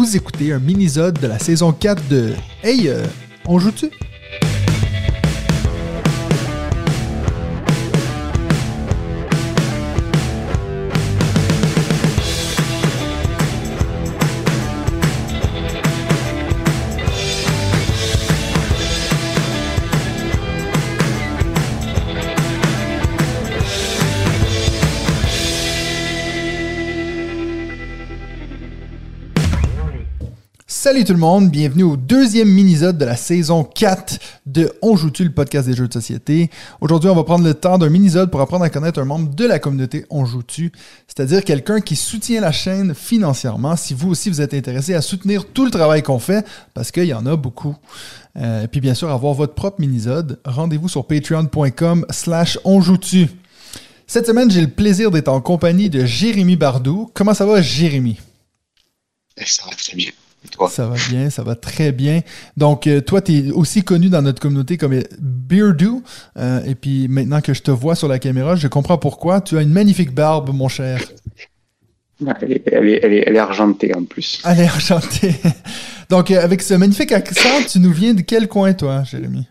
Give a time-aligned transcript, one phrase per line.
[0.00, 3.04] Vous écoutez un mini-zode de la saison 4 de Hey, euh,
[3.44, 3.90] on joue-tu?
[30.90, 35.22] Salut tout le monde, bienvenue au deuxième mini-zode de la saison 4 de On joue-tu,
[35.22, 36.50] le podcast des jeux de société?
[36.80, 39.46] Aujourd'hui, on va prendre le temps d'un mini-zode pour apprendre à connaître un membre de
[39.46, 40.72] la communauté On joue-tu,
[41.06, 45.44] c'est-à-dire quelqu'un qui soutient la chaîne financièrement si vous aussi vous êtes intéressé à soutenir
[45.44, 47.76] tout le travail qu'on fait, parce qu'il y en a beaucoup.
[48.36, 53.28] Euh, et puis bien sûr, avoir votre propre mini-zode, rendez-vous sur patreon.com slash On joue-tu.
[54.08, 57.08] Cette semaine, j'ai le plaisir d'être en compagnie de Jérémy Bardou.
[57.14, 58.18] Comment ça va, Jérémy?
[59.36, 60.10] Ça va très bien.
[60.68, 62.20] Ça va bien, ça va très bien.
[62.56, 66.02] Donc, euh, toi, tu es aussi connu dans notre communauté comme Beardo.
[66.38, 69.40] Euh, et puis, maintenant que je te vois sur la caméra, je comprends pourquoi.
[69.40, 71.00] Tu as une magnifique barbe, mon cher.
[72.40, 74.42] Elle est, elle est, elle est, argentée en plus.
[74.44, 75.34] Elle est argentée.
[76.10, 79.46] Donc, euh, avec ce magnifique accent, tu nous viens de quel coin, toi, Jérémy?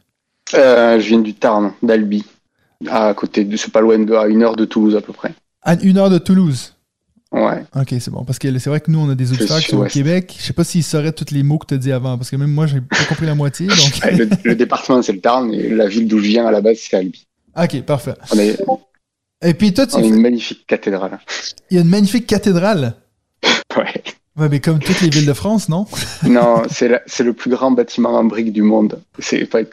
[0.52, 2.25] Je viens du Tarn, d'Albi.
[2.88, 5.33] À côté de, c'est pas loin de, à une heure de Toulouse à peu près.
[5.61, 6.73] À une heure de Toulouse
[7.31, 7.63] Ouais.
[7.75, 8.23] Ok, c'est bon.
[8.23, 10.35] Parce que c'est vrai que nous, on a des sont au Québec.
[10.39, 12.17] Je sais pas s'ils sauraient tous les mots que tu as dit avant.
[12.17, 13.67] Parce que même moi, j'ai pas compris la moitié.
[14.44, 15.53] le, département, c'est le Tarn.
[15.53, 17.27] Et la ville d'où je viens à la base, c'est Albi.
[17.55, 18.13] Ok, parfait.
[18.33, 18.57] On est...
[19.44, 19.95] Et puis toi, tu.
[19.95, 21.19] On a une magnifique cathédrale.
[21.69, 22.94] Il y a une magnifique cathédrale?
[23.77, 24.03] Ouais.
[24.35, 25.85] Ouais, mais comme toutes les villes de France, non?
[26.23, 29.02] Non, c'est le plus grand bâtiment en briques du monde.
[29.19, 29.66] C'est vrai.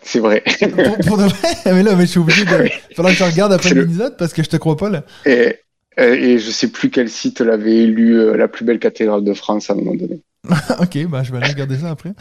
[1.07, 1.55] pour, de vrai?
[1.67, 2.69] Mais là, mais je suis obligé de.
[2.91, 5.05] Il faudra que je regarde après l'épisode parce que je te crois pas là.
[5.25, 5.61] Et
[5.99, 9.71] et je sais plus quel site l'avait élu euh, la plus belle cathédrale de France
[9.71, 10.21] à un moment donné.
[10.81, 12.13] ok, bah je vais aller regarder ça après.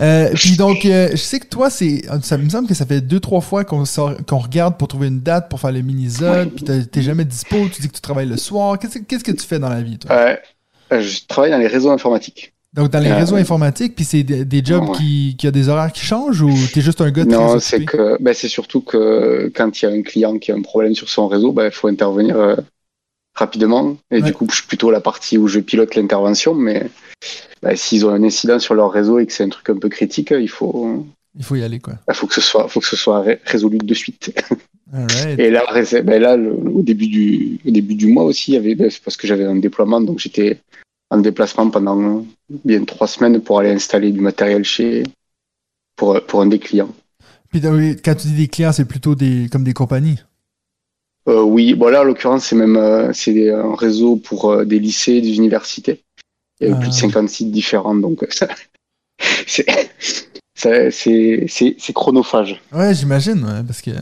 [0.00, 3.20] Euh, puis donc, je sais que toi, c'est, ça me semble que ça fait deux
[3.20, 3.84] trois fois qu'on
[4.26, 7.80] qu'on regarde pour trouver une date pour faire le mini-zone, puis t'es jamais dispo, tu
[7.80, 8.78] dis que tu travailles le soir.
[8.78, 10.36] Qu'est-ce que tu fais dans la vie, toi?
[10.90, 12.52] Je travaille dans les réseaux informatiques.
[12.74, 16.04] Donc dans les réseaux informatiques, puis c'est des, jobs qui, qui a des horaires qui
[16.04, 19.80] changent ou t'es juste un gars très Non, c'est que ben, c'est surtout que quand
[19.80, 21.88] il y a un client qui a un problème sur son réseau, ben, il faut
[21.88, 22.56] intervenir
[23.38, 23.96] rapidement.
[24.10, 26.54] Et du coup, je suis plutôt la partie où je pilote l'intervention.
[26.54, 26.90] Mais
[27.62, 29.88] bah, s'ils ont un incident sur leur réseau et que c'est un truc un peu
[29.88, 31.06] critique, il faut.
[31.36, 31.94] Il faut y aller, quoi.
[32.08, 34.32] Il faut que ce soit, faut que ce soit résolu de suite.
[35.38, 35.64] Et là,
[36.02, 39.26] ben là au, début du, début du mois aussi, il y avait, ben, parce que
[39.26, 40.60] j'avais un déploiement, donc j'étais
[41.10, 42.24] en déplacement pendant
[42.64, 45.02] bien trois semaines pour aller installer du matériel chez,
[45.94, 46.88] pour, pour un des clients.
[47.50, 50.18] Puis quand tu dis des clients, c'est plutôt des, comme des compagnies
[51.28, 54.78] euh, oui, bon là en l'occurrence c'est même euh, c'est un réseau pour euh, des
[54.78, 56.02] lycées, des universités.
[56.60, 57.28] Il y a plus de 50 ah.
[57.28, 58.26] sites différents, donc
[59.46, 59.64] c'est
[61.94, 62.60] chronophage.
[62.72, 63.92] Ouais, j'imagine, parce que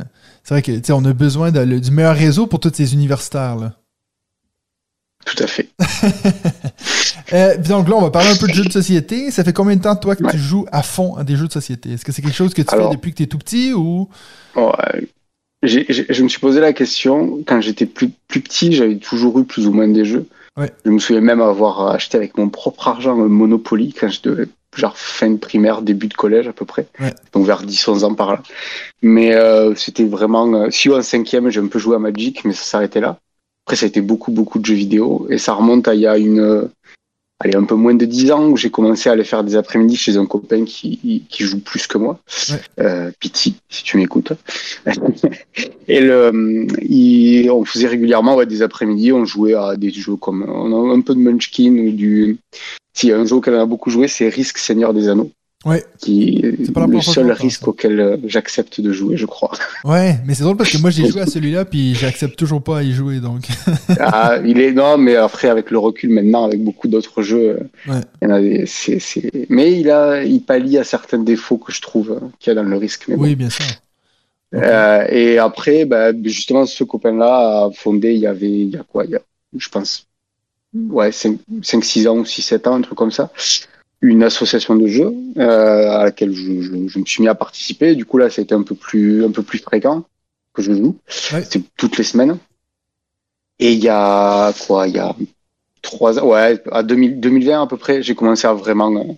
[0.42, 3.74] c'est vrai que on a besoin du meilleur réseau pour tous ces universitaires là.
[5.26, 5.68] Tout à fait.
[7.68, 9.32] donc là, on va parler un peu de jeux de société.
[9.32, 11.52] Ça fait combien de temps, toi, que tu joues à fond à des jeux de
[11.52, 11.94] société?
[11.94, 14.08] Est-ce que c'est quelque chose que tu fais depuis que tu es tout petit ou?
[15.66, 19.66] Je me suis posé la question, quand j'étais plus, plus petit, j'avais toujours eu plus
[19.66, 20.26] ou moins des jeux.
[20.84, 24.30] Je me souviens même avoir acheté avec mon propre argent un Monopoly quand j'étais
[24.74, 26.86] genre fin de primaire, début de collège à peu près.
[27.32, 28.42] Donc vers 10-11 ans par là.
[29.02, 30.52] Mais euh, c'était vraiment...
[30.54, 33.18] Euh, si en cinquième, j'ai un peu joué à Magic, mais ça s'arrêtait là.
[33.64, 35.26] Après, ça a été beaucoup, beaucoup de jeux vidéo.
[35.30, 36.68] Et ça remonte à il y a une
[37.40, 39.96] allez, un peu moins de 10 ans où j'ai commencé à aller faire des après-midi
[39.96, 42.18] chez un copain qui, qui joue plus que moi,
[42.80, 44.32] euh, Pity, si tu m'écoutes.
[45.88, 50.44] et le, il, on faisait régulièrement ouais, des après-midi, on jouait à des jeux comme
[50.48, 52.38] on a un peu de Munchkin ou du.
[52.94, 55.30] Si un jeu qu'elle a beaucoup joué, c'est Risk Seigneur des Anneaux.
[55.66, 55.84] Ouais.
[55.98, 59.50] Qui est, le seul risque auquel euh, j'accepte de jouer, je crois.
[59.84, 62.78] Ouais, mais c'est drôle parce que moi j'ai joué à celui-là puis j'accepte toujours pas
[62.78, 63.46] à y jouer donc.
[64.00, 67.92] ah, il est non, mais après avec le recul maintenant avec beaucoup d'autres jeux, euh,
[67.92, 68.00] ouais.
[68.22, 68.64] il y en a des,
[69.48, 72.62] mais il a, il pallie à certains défauts que je trouve euh, qu'il y a
[72.62, 73.06] dans le risque.
[73.08, 73.66] Mais oui, bien sûr.
[74.54, 78.84] Euh, et après, bah, justement, ce copain-là a fondé, il y avait, il y a
[78.84, 79.20] quoi, il y a,
[79.56, 80.06] je pense,
[80.74, 83.30] ouais, 5-6 ans ou 6-7 ans, un truc comme ça
[84.00, 87.94] une association de jeux euh, à laquelle je, je, je, me suis mis à participer.
[87.94, 90.04] Du coup là, ça a été un peu plus un peu plus fréquent
[90.52, 90.96] que je joue.
[91.32, 91.42] Ouais.
[91.48, 92.38] C'est toutes les semaines.
[93.58, 95.14] Et il y a quoi Il y a
[95.82, 99.16] trois ans, ouais, à 2000, 2020 à peu près, j'ai commencé à vraiment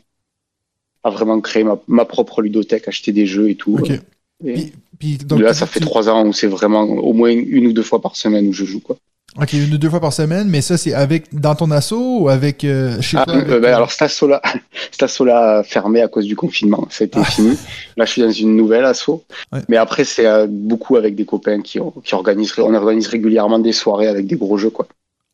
[1.03, 3.79] à vraiment créer ma, ma, propre ludothèque, acheter des jeux et tout.
[3.79, 4.01] Okay.
[4.45, 7.73] Et puis, donc, là, ça fait trois ans où c'est vraiment au moins une ou
[7.73, 8.97] deux fois par semaine où je joue quoi.
[9.37, 12.29] Ok, une ou deux fois par semaine, mais ça, c'est avec dans ton assaut ou
[12.29, 14.41] avec euh, chez ah, toi euh, ben, Alors, cet assaut-là,
[14.91, 16.89] cet assaut-là fermé à cause du confinement.
[16.91, 17.57] Ça a été fini.
[17.97, 19.23] Là, je suis dans une nouvelle assaut.
[19.69, 22.55] Mais après, c'est euh, beaucoup avec des copains qui, qui organisent.
[22.59, 24.87] On organise régulièrement des soirées avec des gros jeux, quoi.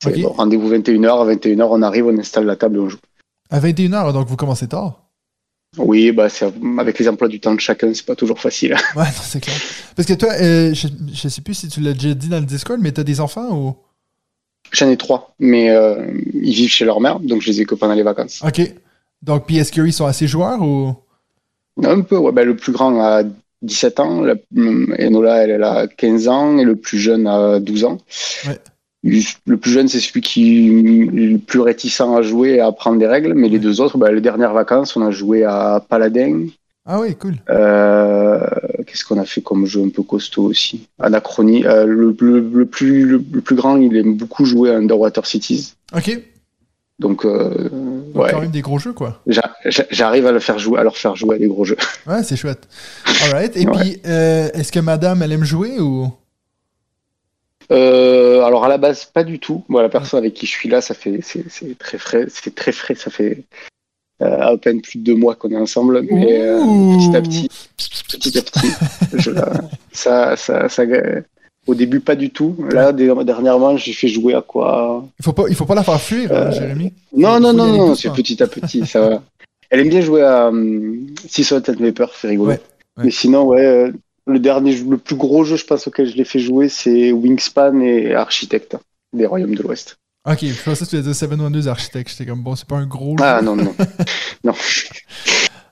[0.05, 1.23] Rendez-vous 21h.
[1.23, 2.99] À 21h, on arrive, on installe la table et on joue.
[3.50, 5.03] À 21h, donc vous commencez tard
[5.78, 6.28] oui, bah
[6.78, 8.76] avec les emplois du temps de chacun, c'est pas toujours facile.
[8.96, 9.56] Ouais, c'est clair.
[9.96, 12.80] Parce que toi, je, je sais plus si tu l'as déjà dit dans le Discord,
[12.80, 13.76] mais t'as des enfants ou?
[14.72, 17.74] J'en ai trois, mais euh, ils vivent chez leur mère, donc je les ai que
[17.74, 18.42] pendant les vacances.
[18.44, 18.60] Ok.
[19.22, 20.94] Donc, puis est-ce qu'ils sont assez joueurs ou?
[21.82, 22.32] Un peu, ouais.
[22.32, 23.22] Ben, le plus grand a
[23.62, 27.84] 17 ans, la, Enola, elle, elle, a 15 ans, et le plus jeune a 12
[27.84, 27.98] ans.
[28.46, 28.58] Ouais.
[29.04, 32.98] Le plus jeune, c'est celui qui est le plus réticent à jouer et à apprendre
[32.98, 36.46] des règles, mais les deux autres, ben, les dernières vacances, on a joué à Paladin,
[36.86, 37.36] ah oui, cool.
[37.48, 38.46] Euh,
[38.86, 40.86] qu'est-ce qu'on a fait comme jeu un peu costaud aussi?
[40.98, 41.64] Anachronie.
[41.64, 42.12] Euh, le,
[42.66, 45.74] plus, le, plus grand, il aime beaucoup jouer à Underwater Cities.
[45.96, 46.20] Ok.
[46.98, 47.70] Donc, euh,
[48.14, 48.30] ouais.
[48.30, 49.22] quand même des gros jeux, quoi.
[49.26, 51.78] J'arrive à, le faire jouer, à leur faire jouer à des gros jeux.
[52.06, 52.68] Ouais, c'est chouette.
[53.24, 53.56] Alright.
[53.56, 56.12] Et puis, est-ce que madame, elle aime jouer ou?
[57.70, 59.64] Alors à la base pas du tout.
[59.69, 62.72] Moi la personne avec qui je suis là, ça fait c'est très frais, c'est très
[62.72, 62.94] frais.
[62.94, 63.44] Ça fait
[64.22, 66.61] euh, à peine plus de deux mois qu'on est ensemble, mais euh,
[66.96, 68.69] petit à petit, petit à petit,
[69.12, 69.32] je,
[69.90, 70.82] ça, ça, ça,
[71.66, 72.56] au début pas du tout.
[72.70, 75.05] Là, dernièrement, j'ai fait jouer à quoi?
[75.19, 76.93] Il faut pas, il faut pas la faire fuir, hein, euh, Jérémy.
[77.12, 79.22] Non, non, non, non, c'est petit à petit, ça va.
[79.69, 82.52] Elle aime bien jouer à um, Six Tête Vapor, c'est rigolo.
[82.99, 83.90] Mais sinon, ouais,
[84.26, 87.80] le dernier, le plus gros jeu, je pense auquel je l'ai fait jouer, c'est Wingspan
[87.80, 88.76] et Architect
[89.12, 89.96] des Royaumes de l'Ouest.
[90.26, 92.10] Ok, je pensais que tu faisais Seven Wonders Architect.
[92.10, 93.74] J'étais comme, bon, c'est pas un gros Ah non, non.
[94.44, 94.54] non.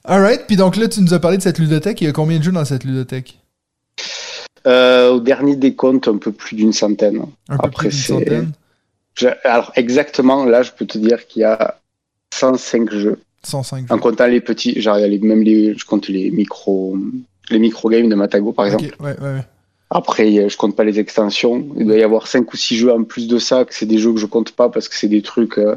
[0.04, 2.00] Alright, puis donc là, tu nous as parlé de cette ludothèque.
[2.02, 3.38] Il y a combien de jeux dans cette ludothèque?
[4.66, 7.22] Euh, Au dernier décompte, un peu plus d'une centaine.
[7.49, 8.52] Un peu plus d'une centaine
[9.44, 11.78] Alors, exactement, là, je peux te dire qu'il y a
[12.34, 13.20] 105 jeux.
[13.44, 13.94] 105 jeux.
[13.94, 16.99] En comptant les petits, genre, a même les, je compte les micro,
[17.50, 18.94] les micro games de Matago, par exemple.
[19.00, 19.44] ouais, ouais, ouais.
[19.94, 21.69] Après, je compte pas les extensions.
[21.77, 23.99] Il doit y avoir cinq ou six jeux en plus de ça, que c'est des
[23.99, 25.77] jeux que je compte pas parce que c'est des trucs euh,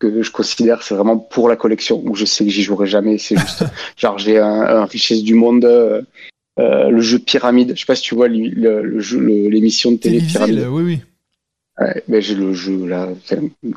[0.00, 3.18] que je considère c'est vraiment pour la collection où je sais que j'y jouerai jamais.
[3.18, 3.64] C'est juste,
[3.96, 6.02] genre j'ai un, richesse du monde, euh,
[6.58, 7.74] euh, le jeu Pyramide.
[7.76, 10.66] Je sais pas si tu vois le, l'émission de télé Pyramide.
[10.68, 11.00] Oui, oui.
[11.78, 13.10] Ouais, mais j'ai le jeu là.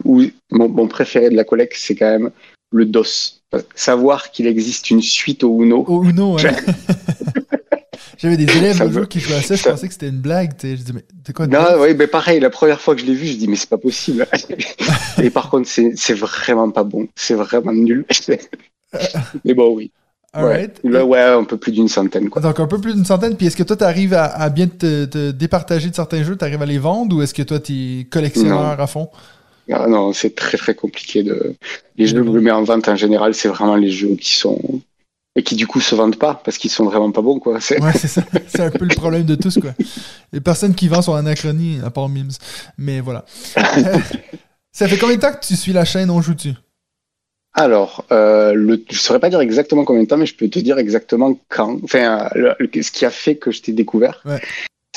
[0.04, 2.32] Où, mon, mon, préféré de la collecte, c'est quand même
[2.72, 3.42] le DOS.
[3.74, 5.86] Savoir qu'il existe une suite au Uno.
[5.88, 6.44] Au Uno, ouais.
[8.18, 10.54] J'avais des élèves qui jouaient à ça, je pensais que c'était une blague.
[10.62, 13.14] Je dis, mais c'est quoi Non, oui, mais pareil, la première fois que je l'ai
[13.14, 14.26] vu, je dis, mais c'est pas possible.
[15.22, 17.08] Et par contre, c'est vraiment pas bon.
[17.16, 18.06] C'est vraiment nul.
[19.46, 19.92] mais bon, oui.
[20.36, 20.70] Ouais.
[20.84, 22.30] Là, ouais, un peu plus d'une centaine.
[22.30, 22.42] Quoi.
[22.42, 23.38] Donc, un peu plus d'une centaine.
[23.38, 26.62] Puis, est-ce que toi, tu arrives à, bien te, départager de certains jeux Tu arrives
[26.62, 29.10] à les vendre ou est-ce que toi, tu es collectionneur à fond?
[29.72, 31.24] Ah, Non, c'est très, très compliqué.
[31.24, 31.56] De...
[31.98, 34.82] Les jeux que je mets en vente en général, c'est vraiment les jeux qui sont
[35.38, 37.60] et qui du coup se vendent pas parce qu'ils sont vraiment pas bons quoi.
[37.60, 37.82] C'est...
[37.82, 38.24] Ouais, c'est ça.
[38.48, 39.72] C'est un peu le problème de tous quoi.
[40.32, 42.38] Les personnes qui vendent sont anachronie à part Mims.
[42.78, 43.26] Mais voilà.
[44.72, 46.54] ça fait combien de temps que tu suis la chaîne On joue-tu?
[47.58, 50.60] Alors, euh, le, je saurais pas dire exactement combien de temps, mais je peux te
[50.60, 51.80] dire exactement quand.
[51.84, 54.22] Enfin, ce qui a fait que je t'ai découvert.
[54.26, 54.42] Ouais.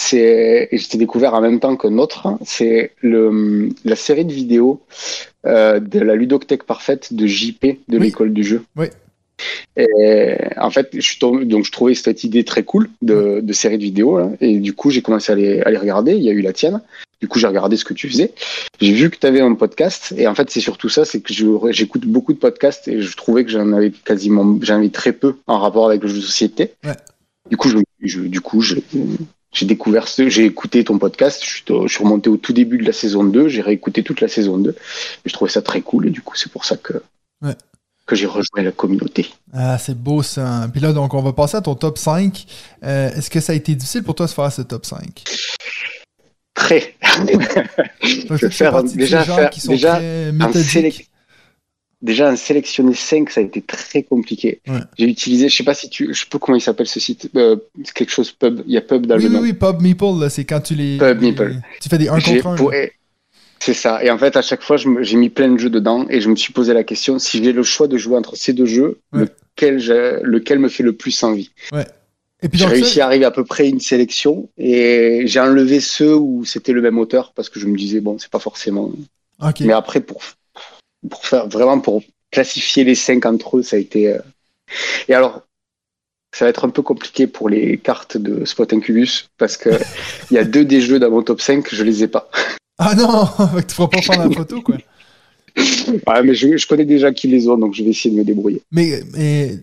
[0.00, 4.32] C'est, et je t'ai découvert en même temps que notre, c'est le, la série de
[4.32, 4.80] vidéos
[5.44, 8.62] euh, de la ludothèque parfaite de JP de l'école du jeu.
[8.76, 8.86] Oui.
[9.76, 13.76] Et en fait, je suis donc je trouvais cette idée très cool de, de série
[13.76, 14.20] de vidéos.
[14.40, 16.12] et du coup, j'ai commencé à les, à les, regarder.
[16.12, 16.80] Il y a eu la tienne.
[17.20, 18.32] Du coup, j'ai regardé ce que tu faisais.
[18.80, 20.14] J'ai vu que tu avais un podcast.
[20.16, 21.34] Et en fait, c'est surtout ça, c'est que
[21.72, 25.34] j'écoute beaucoup de podcasts et je trouvais que j'en avais quasiment, j'en avais très peu
[25.48, 26.74] en rapport avec le jeu de société.
[27.50, 28.62] Du coup, je, du coup,
[29.52, 32.78] j'ai découvert ce, j'ai écouté ton podcast, je suis, je suis, remonté au tout début
[32.78, 34.74] de la saison 2, j'ai réécouté toute la saison 2, et
[35.24, 37.02] je trouvais ça très cool, et du coup, c'est pour ça que,
[37.42, 37.56] ouais
[38.08, 39.30] que j'ai rejoint la communauté.
[39.52, 40.66] Ah, c'est beau ça.
[40.72, 42.46] Puis là, donc, on va passer à ton top 5.
[42.82, 45.24] Euh, est-ce que ça a été difficile pour toi de faire ce top 5?
[46.54, 46.94] Très.
[48.02, 50.32] je faire, déjà, faire, qui sont déjà, un
[52.02, 54.60] déjà, un sélectionner 5, ça a été très compliqué.
[54.98, 57.30] J'ai utilisé, je sais pas si tu, je sais pas comment il s'appelle ce site,
[57.36, 57.56] euh,
[57.94, 59.42] quelque chose pub, il y a pub dans oui, le oui, nom.
[59.42, 60.98] Oui, pub meeple, c'est quand tu les.
[60.98, 61.56] Pub meeple.
[61.80, 62.86] Tu fais des 1 contre 1.
[63.60, 64.02] C'est ça.
[64.04, 66.36] Et en fait, à chaque fois, j'ai mis plein de jeux dedans et je me
[66.36, 69.78] suis posé la question si j'ai le choix de jouer entre ces deux jeux, lequel,
[70.22, 71.50] lequel me fait le plus envie?
[71.72, 71.84] Ouais.
[72.52, 76.44] J'ai réussi à arriver à peu près à une sélection et j'ai enlevé ceux où
[76.44, 78.92] c'était le même auteur parce que je me disais bon, c'est pas forcément.
[79.60, 80.20] Mais après, pour,
[81.08, 84.08] pour faire vraiment pour classifier les cinq entre eux, ça a été.
[84.08, 84.18] Euh,
[85.08, 85.42] et alors,
[86.34, 89.70] ça va être un peu compliqué pour les cartes de Spot Incubus parce que
[90.30, 92.28] il y a deux des jeux dans mon top 5 je les ai pas.
[92.78, 93.26] Ah non,
[93.68, 94.76] tu feras pas faire la photo, quoi.
[95.56, 98.62] Ouais, mais je, connais déjà qui les ont, donc je vais essayer de me débrouiller.
[98.70, 99.02] Mais,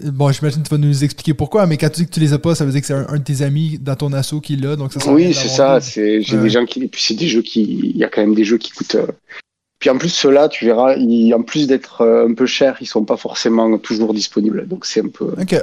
[0.03, 2.33] bon, j'imagine que tu vas nous expliquer pourquoi, mais quand tu dis que tu les
[2.33, 4.57] as pas, ça veut dire que c'est un, de tes amis dans ton assaut qui
[4.57, 7.41] l'a, donc ça Oui, c'est ça, j'ai des gens qui, et puis c'est des jeux
[7.41, 8.95] qui, il y a quand même des jeux qui coûtent.
[8.95, 9.07] Euh,
[9.79, 13.03] puis en plus, ceux-là, tu verras, en plus d'être euh, un peu chers, ils sont
[13.03, 15.33] pas forcément toujours disponibles, donc c'est un peu.
[15.39, 15.55] Ok.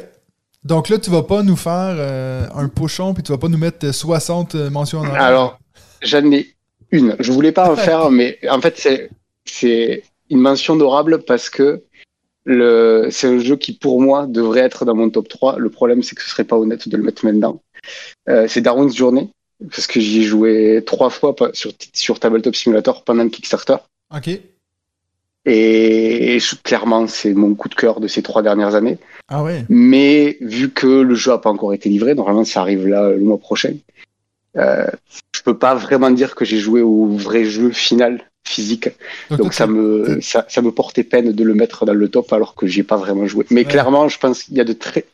[0.64, 3.58] Donc là, tu vas pas nous faire euh, un pochon, puis tu vas pas nous
[3.58, 5.58] mettre 60 mentions en Alors,
[6.02, 6.54] j'en ai
[6.92, 7.16] une.
[7.18, 9.10] Je voulais pas en faire, mais en fait, c'est,
[9.44, 11.82] c'est une mention d'orable parce que
[12.44, 15.58] le, c'est un jeu qui, pour moi, devrait être dans mon top 3.
[15.58, 17.60] Le problème, c'est que ce serait pas honnête de le mettre maintenant.
[18.28, 19.30] Euh, c'est Darwin's Journey,
[19.70, 23.76] parce que j'y ai joué trois fois sur, sur Tabletop Simulator pendant le Kickstarter.
[24.14, 24.40] Ok.
[25.44, 28.98] Et, clairement, c'est mon coup de cœur de ces trois dernières années.
[29.28, 29.64] Ah ouais.
[29.68, 33.18] Mais vu que le jeu a pas encore été livré, normalement ça arrive là le
[33.18, 33.74] mois prochain.
[34.56, 34.86] Euh,
[35.34, 38.90] je peux pas vraiment dire que j'ai joué au vrai jeu final physique.
[39.30, 42.54] Donc, ça me ça, ça, me portait peine de le mettre dans le top alors
[42.54, 43.46] que j'ai pas vraiment joué.
[43.50, 45.06] Mais clairement, je pense qu'il y a de très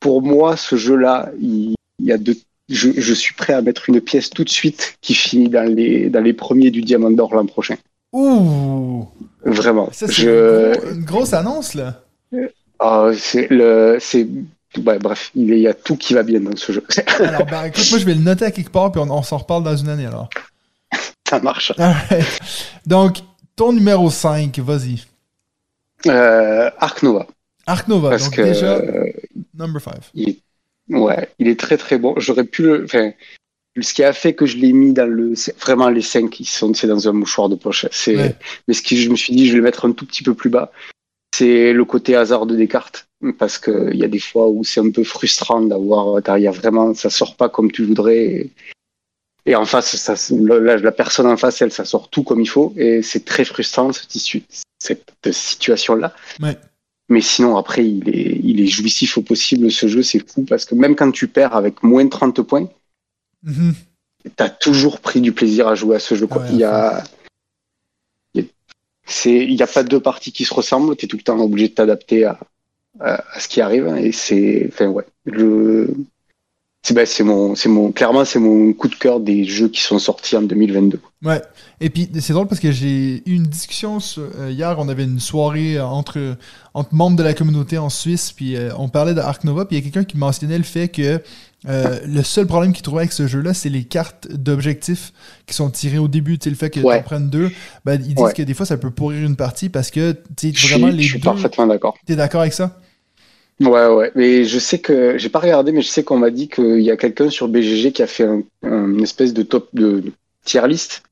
[0.00, 2.36] pour moi ce jeu-là, il, y a de
[2.68, 6.08] je, je, suis prêt à mettre une pièce tout de suite qui finit dans les
[6.08, 7.76] dans les premiers du Diamant d'Or l'an prochain.
[8.12, 9.06] Ouh.
[9.44, 9.88] Vraiment.
[9.92, 10.94] Ça, c'est je...
[10.94, 12.02] une, grosse annonce là.
[12.80, 14.26] Oh, c'est le c'est
[14.76, 16.84] bref, il y a tout qui va bien dans ce jeu.
[17.20, 19.38] alors, bah, écoute, moi, je vais le noter à quelque part, puis on, on s'en
[19.38, 20.28] reparle dans une année, alors.
[21.28, 21.72] Ça marche.
[22.86, 23.18] Donc,
[23.56, 25.04] ton numéro 5, vas-y.
[26.06, 27.26] Euh, Ark Nova.
[27.66, 29.12] Ark Nova, Parce donc que, déjà, euh,
[29.54, 29.94] number 5.
[30.90, 32.14] Ouais, il est très très bon.
[32.16, 32.84] J'aurais pu le.
[32.84, 33.10] Enfin,
[33.82, 35.34] ce qui a fait que je l'ai mis dans le.
[35.60, 37.86] Vraiment, les 5, qui sont c'est dans un mouchoir de poche.
[37.90, 40.22] C'est, Mais ce qui, je me suis dit, je vais le mettre un tout petit
[40.22, 40.72] peu plus bas.
[41.34, 43.06] C'est le côté hasard de Descartes.
[43.38, 46.20] Parce qu'il y a des fois où c'est un peu frustrant d'avoir.
[46.38, 46.94] Il a vraiment.
[46.94, 48.50] Ça sort pas comme tu voudrais.
[49.46, 52.48] Et en face, ça, la, la, personne en face, elle, ça sort tout comme il
[52.48, 52.74] faut.
[52.76, 56.14] Et c'est très frustrant, cette, cette situation-là.
[57.08, 60.44] Mais sinon, après, il est, il est jouissif au possible, ce jeu, c'est fou.
[60.44, 62.68] Parce que même quand tu perds avec moins de 30 points,
[63.44, 63.72] mm-hmm.
[64.24, 66.28] tu as toujours pris du plaisir à jouer à ce jeu.
[66.50, 67.04] il y a.
[69.24, 71.68] Il n'y a pas deux parties qui se ressemblent, tu es tout le temps obligé
[71.68, 72.38] de t'adapter à,
[73.00, 73.86] à, ce qui arrive.
[73.96, 74.68] Et c'est.
[74.68, 75.06] Enfin, ouais.
[75.24, 75.94] Le,
[76.94, 79.98] bah, c'est mon, c'est mon, clairement, c'est mon coup de cœur des jeux qui sont
[79.98, 81.00] sortis en 2022.
[81.24, 81.42] Ouais.
[81.80, 84.76] Et puis, c'est drôle parce que j'ai eu une discussion euh, hier.
[84.78, 86.36] On avait une soirée entre,
[86.74, 89.76] entre membres de la communauté en Suisse, puis euh, on parlait de Ark Nova, puis
[89.76, 91.20] il y a quelqu'un qui mentionnait le fait que
[91.66, 95.12] euh, le seul problème qu'il trouvait avec ce jeu-là, c'est les cartes d'objectifs
[95.46, 96.38] qui sont tirées au début.
[96.38, 97.50] Tu le fait que tu prennes deux,
[97.84, 100.88] ben, ils disent que des fois, ça peut pourrir une partie parce que, tu vraiment,
[100.88, 101.96] les Je suis parfaitement d'accord.
[102.06, 102.76] Tu es d'accord avec ça?
[103.60, 104.12] Ouais, ouais.
[104.14, 106.90] Mais je sais que j'ai pas regardé, mais je sais qu'on m'a dit qu'il y
[106.90, 110.04] a quelqu'un sur BGG qui a fait un, une espèce de top de
[110.44, 111.02] tier list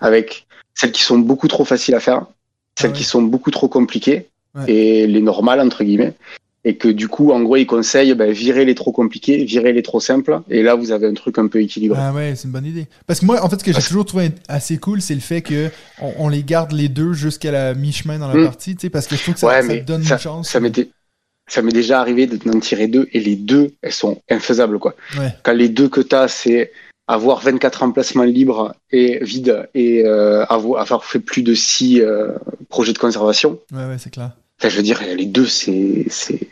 [0.00, 2.26] avec celles qui sont beaucoup trop faciles à faire,
[2.78, 4.28] celles ah qui sont beaucoup trop compliquées
[4.66, 6.14] et les normales entre guillemets.
[6.64, 9.82] Et que du coup, en gros, il conseille ben, virer les trop compliqués, virer les
[9.82, 10.40] trop simples.
[10.50, 11.98] Et là, vous avez un truc un peu équilibré.
[11.98, 12.88] Ah ouais, c'est une bonne idée.
[13.06, 15.40] Parce que moi, en fait, ce que j'ai toujours trouvé assez cool, c'est le fait
[15.40, 15.70] que
[16.18, 18.44] on, les garde les deux jusqu'à la mi-chemin dans la hmm.
[18.44, 20.50] partie, tu sais, parce que je trouve que ça, ça donne une chance.
[20.50, 20.88] Ça m'était
[21.48, 24.78] ça m'est déjà arrivé d'en tirer deux et les deux, elles sont infaisables.
[24.78, 24.94] Quoi.
[25.42, 26.70] Quand les deux que tu as, c'est
[27.08, 32.32] avoir 24 emplacements libres et vides et euh, avoir, fait plus de 6 euh,
[32.68, 33.58] projets de conservation.
[33.72, 34.32] Ouais, ouais, c'est clair.
[34.60, 36.06] Enfin, je veux dire, les deux, c'est.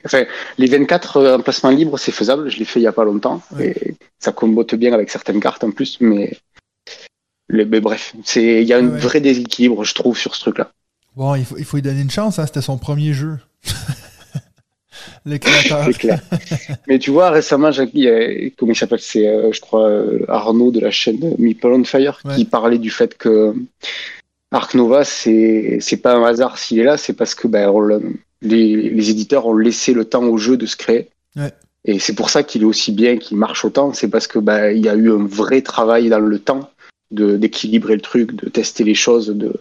[0.05, 0.25] Enfin,
[0.59, 2.49] les 24 euh, emplacements libres, c'est faisable.
[2.49, 3.43] Je l'ai fait il y a pas longtemps.
[3.61, 5.99] Et ça combote bien avec certaines cartes en plus.
[6.01, 6.37] Mais,
[7.51, 10.71] mais bref, il y a un vrai déséquilibre, je trouve, sur ce truc-là.
[11.17, 12.39] Bon, il faut, il faut lui donner une chance.
[12.39, 12.47] Hein.
[12.47, 13.39] C'était son premier jeu.
[15.27, 16.21] C'est clair.
[16.87, 20.91] Mais tu vois, récemment, comment il s'appelle C'est, euh, je crois, euh, Arnaud de la
[20.91, 23.55] chaîne Meeple on Fire qui parlait du fait que
[24.53, 27.73] Ark Nova, c'est, c'est pas un hasard s'il est là, c'est parce que ben,
[28.43, 31.09] les, les, éditeurs ont laissé le temps au jeu de se créer.
[31.85, 33.93] Et c'est pour ça qu'il est aussi bien, qu'il marche autant.
[33.93, 36.71] C'est parce que ben, il y a eu un vrai travail dans le temps
[37.11, 39.53] de, d'équilibrer le truc, de tester les choses, de,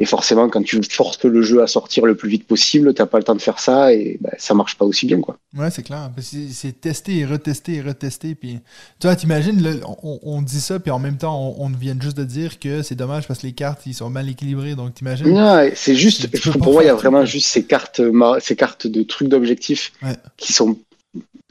[0.00, 3.18] et forcément, quand tu forces le jeu à sortir le plus vite possible, t'as pas
[3.18, 5.38] le temps de faire ça et bah, ça marche pas aussi bien, quoi.
[5.56, 6.08] Ouais, c'est clair.
[6.20, 8.36] C'est tester et retester et retester.
[8.36, 8.60] Puis,
[9.00, 12.22] tu vois, t'imagines, on, on, dit ça, puis en même temps, on, vient juste de
[12.22, 14.76] dire que c'est dommage parce que les cartes, ils sont mal équilibrées.
[14.76, 15.32] Donc, t'imagines.
[15.34, 16.28] Non, c'est juste,
[16.58, 18.00] pour moi, il y a vraiment juste ces cartes,
[18.40, 19.92] ces cartes de trucs d'objectifs
[20.36, 20.78] qui sont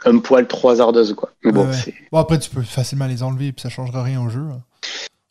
[0.05, 1.31] un poil trop hasardeuses, quoi.
[1.43, 1.67] Mais bon,
[2.11, 4.39] bon, après, tu peux facilement les enlever, puis ça changera rien au jeu.
[4.39, 4.61] Hein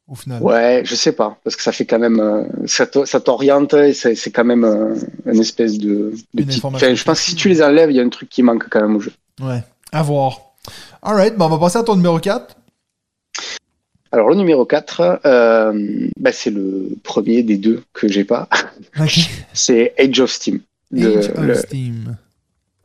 [0.09, 2.87] au final Ouais, je sais pas, parce que ça fait quand même, euh, ça
[3.21, 4.95] t'oriente et c'est quand même euh,
[5.27, 8.29] une espèce de, je pense que si tu les enlèves, il y a un truc
[8.29, 9.13] qui manque quand même au jeu.
[9.41, 10.41] Ouais, à voir.
[11.03, 12.57] Alright, on va passer à ton numéro 4.
[14.13, 18.49] Alors, le numéro 4, euh, bah, c'est le premier des deux que j'ai pas.
[19.53, 20.61] c'est Age of Steam.
[20.91, 22.17] De, Age of Steam.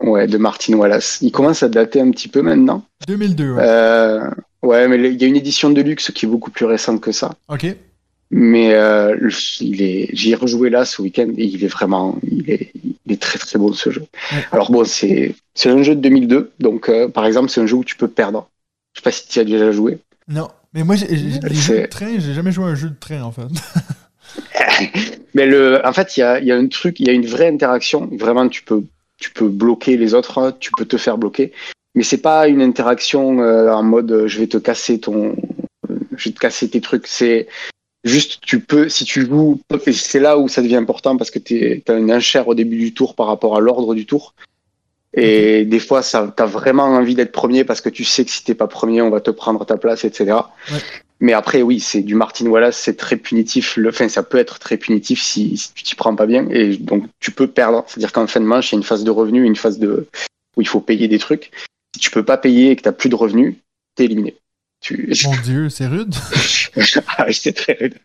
[0.02, 1.20] Ouais, de Martin Wallace.
[1.22, 2.84] Il commence à dater un petit peu maintenant.
[3.08, 3.64] 2002, ouais.
[4.62, 7.12] Ouais, mais il y a une édition de luxe qui est beaucoup plus récente que
[7.12, 7.34] ça.
[7.50, 7.66] Ok.
[8.34, 9.18] Mais euh,
[9.60, 12.72] il est, j'y ai rejoué là ce week-end et il est vraiment, il est,
[13.06, 14.06] il est très très bon ce jeu.
[14.54, 17.76] Alors bon, c'est, c'est un jeu de 2002, donc euh, par exemple c'est un jeu
[17.76, 18.50] où tu peux perdre.
[18.94, 20.00] Je sais pas si tu as déjà joué.
[20.30, 23.42] Non, mais moi j'ai, j'ai jamais joué à un jeu de train en fait.
[25.34, 27.26] mais le, en fait il y a, y a un truc, il y a une
[27.26, 28.10] vraie interaction.
[28.14, 28.86] Vraiment, tu peux,
[29.18, 31.52] tu peux bloquer les autres, tu peux te faire bloquer,
[31.96, 35.36] mais c'est pas une interaction euh, en mode je vais te casser ton,
[36.16, 37.08] je vais te casser tes trucs.
[37.08, 37.48] C'est
[38.04, 39.62] Juste, tu peux, si tu joues,
[39.94, 42.94] c'est là où ça devient important parce que tu as une enchère au début du
[42.96, 44.34] tour par rapport à l'ordre du tour.
[45.14, 48.44] Et des fois, ça, as vraiment envie d'être premier parce que tu sais que si
[48.44, 50.38] t'es pas premier, on va te prendre ta place, etc.
[51.20, 53.78] Mais après, oui, c'est du Martin Wallace, c'est très punitif.
[53.78, 56.48] Le, enfin, ça peut être très punitif si, si tu t'y prends pas bien.
[56.50, 57.84] Et donc, tu peux perdre.
[57.86, 60.08] C'est-à-dire qu'en fin de manche, il y a une phase de revenu, une phase de,
[60.58, 61.52] où il faut payer des trucs.
[62.02, 63.56] Tu peux pas payer et que t'as plus de revenus,
[63.96, 64.36] t'es éliminé.
[64.90, 66.14] Mon Dieu, c'est rude.
[67.18, 67.96] ah, c'est très rude.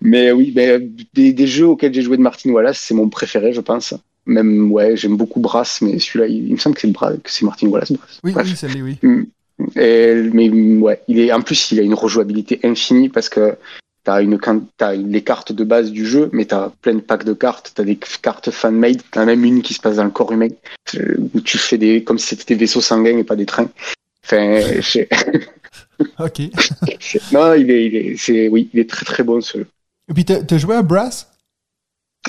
[0.00, 3.60] Mais oui, ben, des, jeux auxquels j'ai joué de Martin Wallace, c'est mon préféré, je
[3.60, 3.94] pense.
[4.26, 6.82] Même, ouais, j'aime beaucoup Brass, mais celui-là, il, me semble que
[7.24, 7.92] c'est, Martin Wallace.
[8.22, 8.98] Oui, oui, c'est lui, oui.
[9.02, 9.24] Mm.
[10.32, 10.48] mais
[10.78, 13.56] ouais, il est, en plus, il a une rejouabilité infinie parce que
[14.04, 14.38] t'as une,
[14.80, 17.84] as les cartes de base du jeu, mais t'as plein de packs de cartes, t'as
[17.84, 20.48] des cartes fan-made, t'as même une qui se passe dans le corps humain,
[21.34, 23.70] où tu fais des, comme si c'était des vaisseaux sanguins et pas des trains.
[24.24, 24.62] Enfin,
[26.18, 26.40] ok.
[27.32, 29.66] non, il est, il est, oui, il est très très bon ce jeu.
[30.08, 31.30] Et puis, t'as, joué à Brass?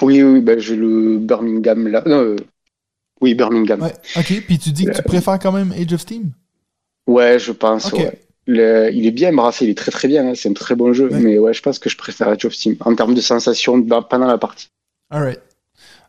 [0.02, 2.04] Oui, oui, ben, j'ai le Birmingham là.
[2.06, 2.36] Non, euh,
[3.22, 3.82] oui, Birmingham.
[3.82, 6.32] Ouais, ok, puis tu dis que tu euh, préfères quand même Age of Steam?
[7.08, 7.92] Ouais, je pense.
[7.92, 8.20] Ouais.
[8.48, 11.10] Il est bien, Brass, il est très très bien, hein, c'est un très bon jeu,
[11.12, 14.28] mais ouais, je pense que je préfère Age of Steam en termes de sensation pendant
[14.28, 14.70] la partie.
[15.10, 15.40] Alright.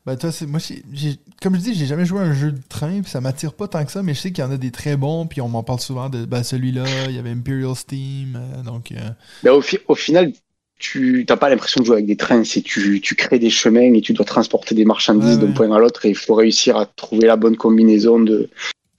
[0.05, 0.59] Bah toi, c'est moi,
[0.93, 3.53] j'ai, comme je dis, j'ai jamais joué à un jeu de train, puis ça m'attire
[3.53, 5.40] pas tant que ça, mais je sais qu'il y en a des très bons, puis
[5.40, 8.90] on m'en parle souvent de bah, celui-là, il y avait Imperial Steam, euh, donc.
[8.90, 8.97] Euh...
[9.45, 10.33] Bah, au, au, final,
[10.81, 13.95] tu n'as pas l'impression de jouer avec des trains, c'est tu, tu crées des chemins
[13.95, 16.87] et tu dois transporter des marchandises d'un point à l'autre et il faut réussir à
[16.87, 18.51] trouver la bonne combinaison de.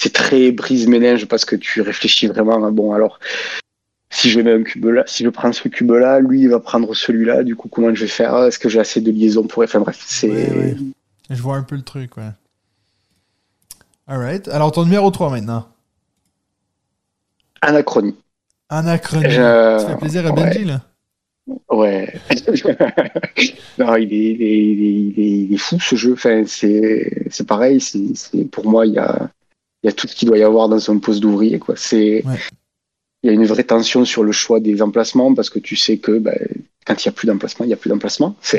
[0.04, 2.70] C'est très brise-ménage parce que tu réfléchis vraiment.
[2.74, 3.22] Bon, alors
[4.10, 6.60] si je mets un cube là, si je prends ce cube là, lui il va
[6.60, 8.38] prendre celui-là, du coup comment je vais faire?
[8.44, 10.76] Est-ce que j'ai assez de liaison pour Enfin bref, c'est.
[11.30, 12.32] Je vois un peu le truc, ouais.
[14.06, 14.50] Alright.
[14.50, 15.70] Alors ton numéro 3 maintenant.
[17.62, 18.18] Anachronie.
[18.68, 19.34] Anachronie.
[19.34, 20.82] Ça fait plaisir à Benji là?
[21.70, 22.14] Ouais.
[23.78, 26.12] non, il est, il, est, il, est, fou ce jeu.
[26.12, 27.80] Enfin, c'est, c'est pareil.
[27.80, 29.30] C'est, pour moi, il y a,
[29.84, 31.60] il y a tout ce qu'il doit y avoir dans un poste d'ouvrier.
[31.60, 31.76] Quoi.
[31.78, 32.24] C'est,
[33.24, 35.98] il y a une vraie tension sur le choix des emplacements parce que tu sais
[35.98, 36.38] que ben,
[36.86, 38.36] quand il n'y a plus d'emplacement, il n'y a plus d'emplacement.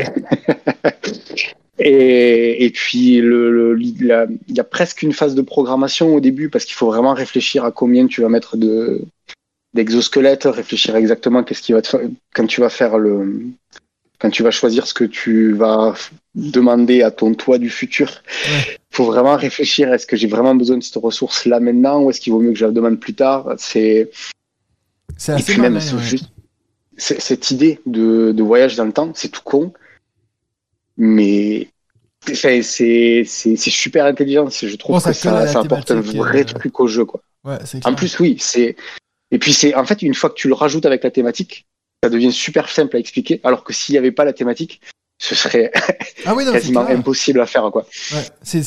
[1.78, 4.06] et, et, puis, le, il
[4.48, 7.72] y a presque une phase de programmation au début parce qu'il faut vraiment réfléchir à
[7.72, 9.02] combien tu vas mettre de
[9.74, 11.96] d'exosquelettes, réfléchir exactement qu'est-ce qui va te
[12.32, 13.48] quand tu vas faire le
[14.24, 15.94] quand tu vas choisir ce que tu vas
[16.34, 18.22] demander à ton toit du futur.
[18.46, 22.08] Il faut vraiment réfléchir est-ce que j'ai vraiment besoin de cette ressource là maintenant ou
[22.08, 23.52] est-ce qu'il vaut mieux que je la demande plus tard?
[23.58, 24.10] C'est
[25.18, 26.30] c'est assez malin, juste,
[26.96, 29.74] cette idée de, de, voyage dans le temps, c'est tout con,
[30.96, 31.68] mais
[32.22, 34.48] c'est super intelligent.
[34.48, 37.04] Je trouve que ça, ça apporte un vrai euh, truc au jeu.
[37.04, 37.20] Quoi.
[37.44, 38.74] Ouais, en plus, oui, c'est.
[39.30, 41.66] Et puis, c'est en fait, une fois que tu le rajoutes avec la thématique,
[42.04, 43.40] ça devient super simple à expliquer.
[43.44, 44.82] Alors que s'il n'y avait pas la thématique,
[45.16, 45.72] ce serait
[46.26, 47.70] ah quasiment impossible à faire.
[47.72, 47.86] quoi.
[48.12, 48.60] Ouais, c'est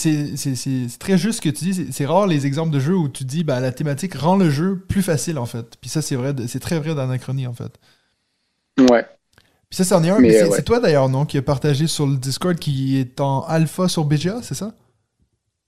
[0.97, 1.87] très juste ce que tu dis.
[1.91, 4.79] C'est rare les exemples de jeux où tu dis bah, la thématique rend le jeu
[4.89, 5.75] plus facile en fait.
[5.79, 7.73] Puis ça, c'est vrai, c'est très vrai d'Anachronie en fait.
[8.89, 9.05] Ouais.
[9.69, 10.17] Puis ça, c'en est un.
[10.17, 13.87] Mais, c'est toi d'ailleurs, non, qui a partagé sur le Discord qui est en alpha
[13.87, 14.73] sur BGA, c'est ça?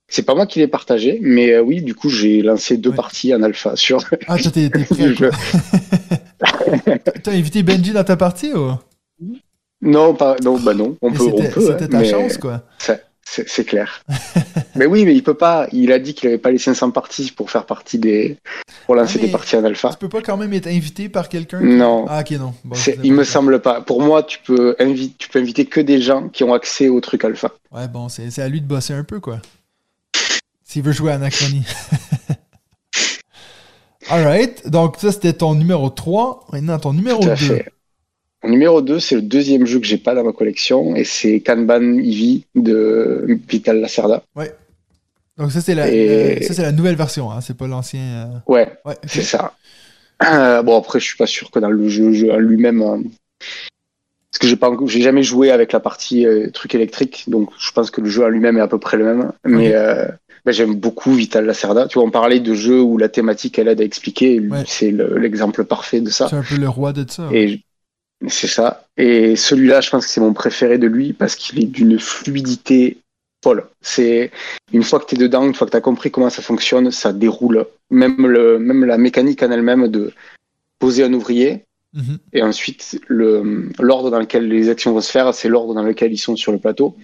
[0.07, 3.35] C'est pas moi qui l'ai partagé, mais euh, oui, du coup, j'ai lancé deux parties
[3.35, 4.03] en alpha sur.
[4.25, 4.85] Ah, toi, t'es prêt.
[7.23, 8.71] T'as invité Benji dans ta partie ou?
[9.81, 11.31] Non, pas, non, bah non, on peut.
[11.61, 12.63] C'était ta chance, quoi.
[13.31, 14.03] C'est clair.
[14.75, 15.67] mais oui, mais il peut pas.
[15.71, 18.37] Il a dit qu'il avait pas les 500 parties pour faire partie des.
[18.85, 19.89] pour lancer ah, des parties en alpha.
[19.89, 22.05] Tu peux pas quand même être invité par quelqu'un Non.
[22.09, 22.53] Ah, ok, non.
[23.03, 23.81] il me semble pas.
[23.81, 26.99] Pour moi, tu peux, inviter, tu peux inviter que des gens qui ont accès au
[27.01, 27.51] truc alpha.
[27.71, 29.39] Ouais, bon, c'est à lui de bosser un peu, quoi.
[30.63, 31.65] S'il veut jouer à Anachronie.
[34.09, 36.47] Alright, donc ça c'était ton numéro 3.
[36.51, 37.35] Maintenant ton numéro 2.
[38.43, 41.41] Mon numéro 2, c'est le deuxième jeu que j'ai pas dans ma collection et c'est
[41.41, 44.23] Kanban Eevee de Vital Lacerda.
[44.35, 44.53] Ouais.
[45.37, 48.01] Donc ça c'est la, la nouvelle version, hein, c'est pas l'ancien.
[48.01, 48.69] Euh, ouais,
[49.07, 49.53] c'est ça.
[50.63, 52.81] bon, après, je suis pas sûr que dans le jeu, jeu lui-même.
[52.81, 52.97] Euh,
[54.31, 57.71] parce que j'ai pas, j'ai jamais joué avec la partie euh, truc électrique, donc je
[57.71, 59.31] pense que le jeu à lui-même est à peu près le même.
[59.45, 59.73] Mais
[60.45, 61.87] ben, j'aime beaucoup Vital Lacerda.
[61.87, 64.41] Tu vois, on parlait de jeux où la thématique elle aide à expliquer.
[64.65, 66.27] C'est l'exemple parfait de ça.
[66.29, 67.29] C'est un peu le roi de ça.
[67.31, 67.61] Et
[68.27, 68.85] c'est ça.
[68.97, 72.97] Et celui-là, je pense que c'est mon préféré de lui parce qu'il est d'une fluidité
[73.43, 73.65] folle.
[73.81, 74.31] C'est
[74.73, 76.91] une fois que tu es dedans, une fois que tu as compris comment ça fonctionne,
[76.91, 77.65] ça déroule.
[77.89, 80.11] Même, le, même la mécanique en elle-même de
[80.79, 81.63] poser un ouvrier.
[81.93, 82.19] Mhm.
[82.33, 86.17] Et ensuite, l'ordre dans lequel les actions vont se faire, c'est l'ordre dans lequel ils
[86.17, 86.95] sont sur le plateau.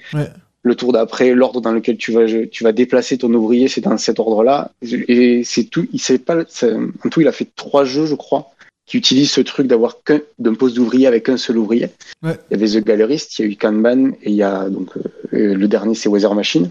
[0.65, 3.97] Le tour d'après, l'ordre dans lequel tu vas, tu vas déplacer ton ouvrier, c'est dans
[3.97, 4.71] cet ordre-là.
[4.81, 5.87] Et c'est tout.
[5.93, 6.37] Il sait pas.
[6.39, 8.51] En tout, il a fait trois jeux, je crois
[8.85, 11.89] qui utilise ce truc d'avoir qu'un d'un poste d'ouvrier avec un seul ouvrier.
[12.23, 14.95] Il y avait The Gallerist, il y a eu Kanban et il y a donc
[14.97, 16.69] euh, le dernier c'est Weather Machine.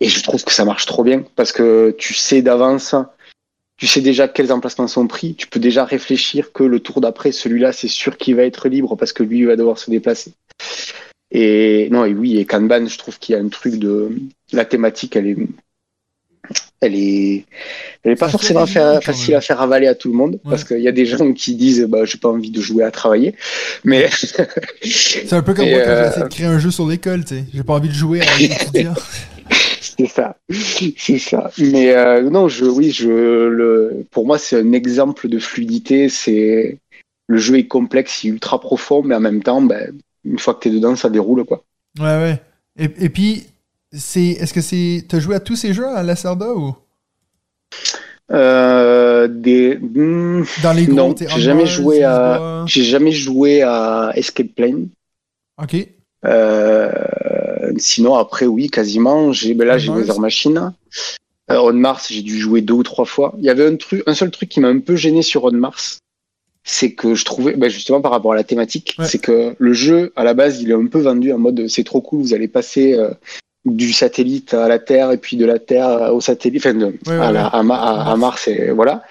[0.00, 2.96] Et je trouve que ça marche trop bien parce que tu sais d'avance,
[3.76, 7.30] tu sais déjà quels emplacements sont pris, tu peux déjà réfléchir que le tour d'après
[7.30, 10.32] celui-là c'est sûr qu'il va être libre parce que lui il va devoir se déplacer.
[11.34, 14.10] Et non et oui et Kanban je trouve qu'il y a un truc de
[14.52, 15.36] la thématique elle est
[16.82, 17.44] elle est,
[18.02, 20.88] elle est pas forcément facile à faire avaler à tout le monde parce qu'il y
[20.88, 23.36] a des gens qui disent bah j'ai pas envie de jouer à travailler,
[23.84, 24.10] mais
[24.82, 26.08] c'est un peu comme moi quand euh...
[26.08, 28.24] j'essaie de créer un jeu sur l'école, tu sais, j'ai pas envie de jouer à
[29.80, 31.50] c'est ça, c'est ça.
[31.58, 36.08] Mais euh, non, je, oui, je, le, pour moi c'est un exemple de fluidité.
[36.08, 36.78] C'est
[37.28, 39.92] le jeu est complexe, il est ultra profond, mais en même temps, ben,
[40.24, 41.64] une fois que tu es dedans, ça déroule quoi.
[41.98, 42.42] Ouais, ouais.
[42.78, 43.46] Et, et puis
[43.92, 46.74] c'est, est-ce que c'est, t'as joué à tous ces jeux à la Sarda ou?
[48.30, 49.76] Euh, des...
[50.62, 54.88] Dans les non, j'ai jamais joué à, j'ai jamais joué à Escape Plane.
[55.62, 55.76] Ok.
[56.24, 59.32] Euh, sinon après oui, quasiment.
[59.32, 60.72] J'ai, ben là j'ai Weather Machine.
[61.50, 63.34] Euh, On Mars, j'ai dû jouer deux ou trois fois.
[63.38, 65.52] Il y avait un truc, un seul truc qui m'a un peu gêné sur On
[65.52, 65.98] Mars,
[66.64, 70.12] c'est que je trouvais, ben justement par rapport à la thématique, c'est que le jeu
[70.16, 72.48] à la base il est un peu vendu en mode c'est trop cool, vous allez
[72.48, 73.10] passer euh,
[73.64, 77.62] du satellite à la Terre et puis de la Terre au satellite, enfin à,
[78.16, 79.02] Mars et voilà.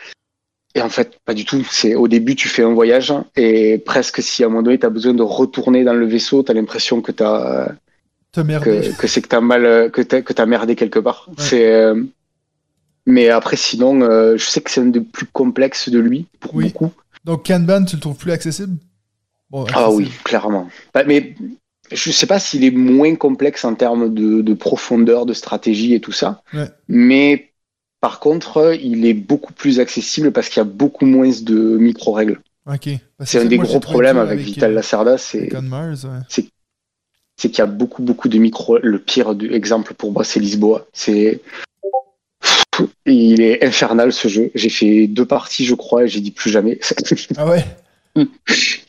[0.74, 1.68] Et en fait, pas du tout.
[1.70, 4.86] C'est au début, tu fais un voyage et presque si à un moment donné, tu
[4.86, 7.76] as besoin de retourner dans le vaisseau, tu as l'impression que tu as
[8.34, 11.30] que, que c'est que t'as mal que t'as que merdé quelque part.
[11.38, 12.02] C'est euh,
[13.06, 16.54] mais après sinon, euh, je sais que c'est un des plus complexes de lui pour
[16.54, 16.92] beaucoup.
[17.26, 18.78] Donc Kanban, tu le trouves plus accessible,
[19.74, 20.68] Ah oui, clairement.
[20.94, 21.36] Bah, mais
[21.92, 26.12] je sais pas s'il est moins complexe en termes de, profondeur, de stratégie et tout
[26.12, 26.42] ça.
[26.88, 27.52] Mais
[28.00, 32.42] par contre, il est beaucoup plus accessible parce qu'il y a beaucoup moins de micro-règles.
[33.24, 35.50] C'est un des gros problèmes avec, Vital Lacerda, c'est
[37.38, 38.78] c'est qu'il y a beaucoup beaucoup de micro.
[38.78, 40.86] Le pire exemple pour moi, c'est Lisboa.
[40.94, 41.42] C'est
[43.06, 44.52] il est infernal ce jeu.
[44.56, 46.80] J'ai fait deux parties, je crois, et j'ai dit plus jamais.
[47.38, 47.66] Ah ouais?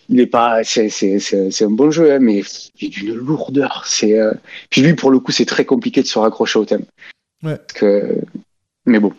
[0.08, 0.90] il est pas, c'est,
[1.60, 2.42] un bon jeu, hein, mais
[2.80, 3.84] il est d'une lourdeur.
[3.86, 4.32] C'est, euh,
[4.70, 6.84] Puis lui, pour le coup, c'est très compliqué de se raccrocher au thème.
[7.42, 7.58] Ouais.
[7.74, 8.18] que...
[8.84, 9.12] Mais bon.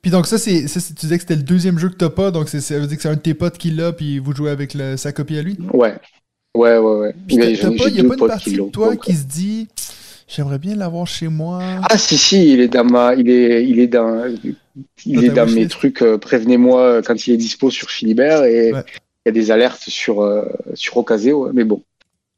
[0.00, 2.48] Puis donc ça, c'est, tu disais que c'était le deuxième jeu que t'as pas, donc
[2.48, 4.76] ça veut dire que c'est un de tes potes qui l'a, puis vous jouez avec
[4.96, 5.56] sa copie à lui?
[5.72, 5.94] Ouais.
[6.54, 7.14] Ouais, ouais, ouais.
[7.28, 9.68] il y a, pas, une partie de toi qui se dit
[10.34, 11.60] j'aimerais bien l'avoir chez moi.
[11.88, 14.24] Ah si si, il est dans ma, il est, il est dans,
[15.04, 16.02] il est dans mes trucs.
[16.02, 20.22] Euh, prévenez-moi quand il est dispo sur Philibert et il y a des alertes sur,
[20.22, 21.82] euh, sur Ocaseo, mais bon.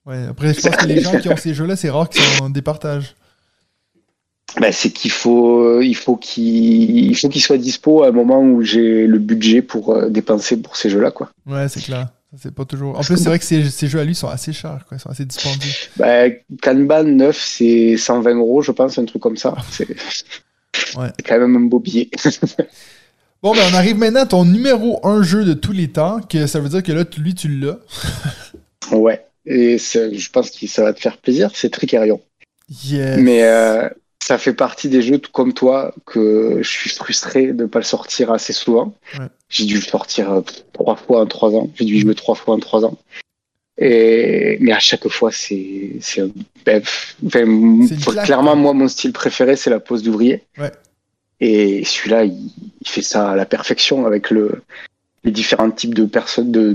[0.07, 2.51] Ouais, après, je pense que les gens qui ont ces jeux-là, c'est rare qu'ils en
[2.51, 3.15] départagent.
[4.61, 8.63] Ben, c'est qu'il faut, il faut qu'il faut qu'il soit dispo à un moment où
[8.63, 11.31] j'ai le budget pour euh, dépenser pour ces jeux-là, quoi.
[11.47, 12.09] Ouais, c'est clair.
[12.37, 12.99] C'est pas toujours.
[12.99, 14.97] En plus, c'est vrai que ces, ces, jeux à lui sont assez chers, quoi.
[14.97, 15.71] Ils sont assez dispendieux.
[15.97, 19.55] Ben, Kanban 9, c'est 120 euros, je pense, un truc comme ça.
[19.71, 19.89] C'est
[20.97, 21.09] ouais.
[21.27, 22.11] quand même un beau billet.
[23.43, 26.47] Bon, ben on arrive maintenant à ton numéro 1 jeu de tous les temps, que
[26.47, 27.77] ça veut dire que là, lui, tu l'as.
[28.91, 32.23] ouais, et je pense que ça va te faire plaisir, c'est Tricerion.
[32.87, 33.19] Yes.
[33.19, 33.87] Mais euh,
[34.27, 37.85] ça fait partie des jeux, comme toi, que je suis frustré de ne pas le
[37.85, 38.95] sortir assez souvent.
[39.51, 40.41] J'ai dû le sortir euh,
[40.73, 41.69] trois fois en trois ans.
[41.75, 42.97] J'ai dû jouer trois fois en trois ans.
[43.77, 46.01] Et, mais à chaque fois, c'est,
[46.65, 46.83] ben,
[48.25, 50.43] clairement, moi, mon style préféré, c'est la pose d'ouvrier.
[50.57, 50.73] Ouais.
[51.41, 52.51] Et celui-là, il,
[52.87, 54.63] fait ça à la perfection avec le,
[55.25, 56.75] les différents types de personnes, de,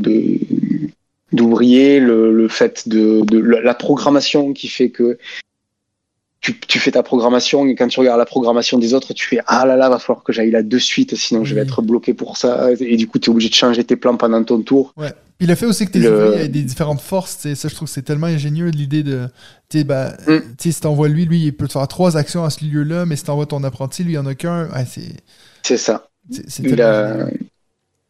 [1.32, 5.18] d'ouvriers, le, le, fait de, de, la programmation qui fait que
[6.42, 9.40] tu, tu, fais ta programmation et quand tu regardes la programmation des autres, tu fais
[9.46, 12.14] ah là là, va falloir que j'aille là de suite, sinon je vais être bloqué
[12.14, 12.70] pour ça.
[12.80, 14.94] Et du coup, tu es obligé de changer tes plans pendant ton tour.
[14.96, 15.14] Ouais.
[15.38, 17.94] Puis le fait aussi que tes ouvriers aient des différentes forces, ça je trouve que
[17.94, 19.28] c'est tellement ingénieux l'idée de.
[19.70, 20.40] Tu bah, mm.
[20.60, 23.24] si t'envoies lui, lui, il peut te faire trois actions à ce lieu-là, mais si
[23.24, 24.70] t'envoies ton apprenti, lui, il y en a qu'un.
[24.86, 25.14] c'est.
[25.64, 26.10] C'est ça.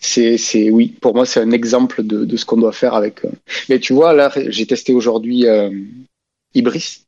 [0.02, 3.26] C'est c'est, oui, pour moi, c'est un exemple de, de ce qu'on doit faire avec.
[3.26, 3.30] Euh,
[3.68, 5.70] mais tu vois, là, j'ai testé aujourd'hui euh,
[6.54, 7.06] Ibris,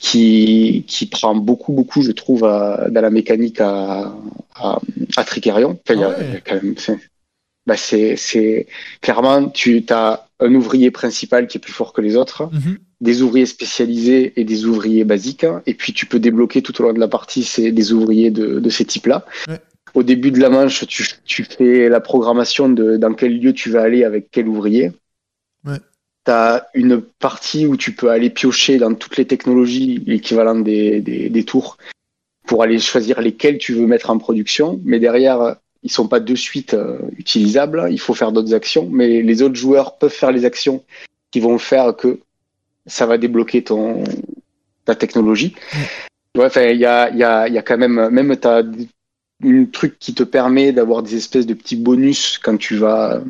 [0.00, 4.12] qui, qui prend beaucoup, beaucoup, je trouve, dans la mécanique à,
[4.56, 4.80] à,
[5.16, 5.78] à Tricerion.
[5.86, 6.74] Enfin, ah quand même,
[7.66, 8.66] bah c'est,
[9.02, 12.78] clairement, tu as un ouvrier principal qui est plus fort que les autres, mhm.
[13.02, 16.94] des ouvriers spécialisés et des ouvriers basiques, et puis tu peux débloquer tout au long
[16.94, 19.26] de la partie c'est des ouvriers de, de ces types-là.
[19.92, 23.70] Au début de la manche, tu, tu, fais la programmation de dans quel lieu tu
[23.70, 24.92] vas aller avec quel ouvrier.
[26.24, 31.00] Tu as une partie où tu peux aller piocher dans toutes les technologies, l'équivalent des,
[31.00, 31.78] des, des tours,
[32.46, 34.80] pour aller choisir lesquels tu veux mettre en production.
[34.84, 37.88] Mais derrière, ils sont pas de suite euh, utilisables.
[37.90, 40.84] Il faut faire d'autres actions, mais les autres joueurs peuvent faire les actions
[41.30, 42.20] qui vont faire que
[42.86, 44.04] ça va débloquer ton
[44.84, 45.54] ta technologie.
[46.36, 48.62] Ouais, il y a, y, a, y a quand même, même t'as
[49.42, 53.22] un truc qui te permet d'avoir des espèces de petits bonus quand tu vas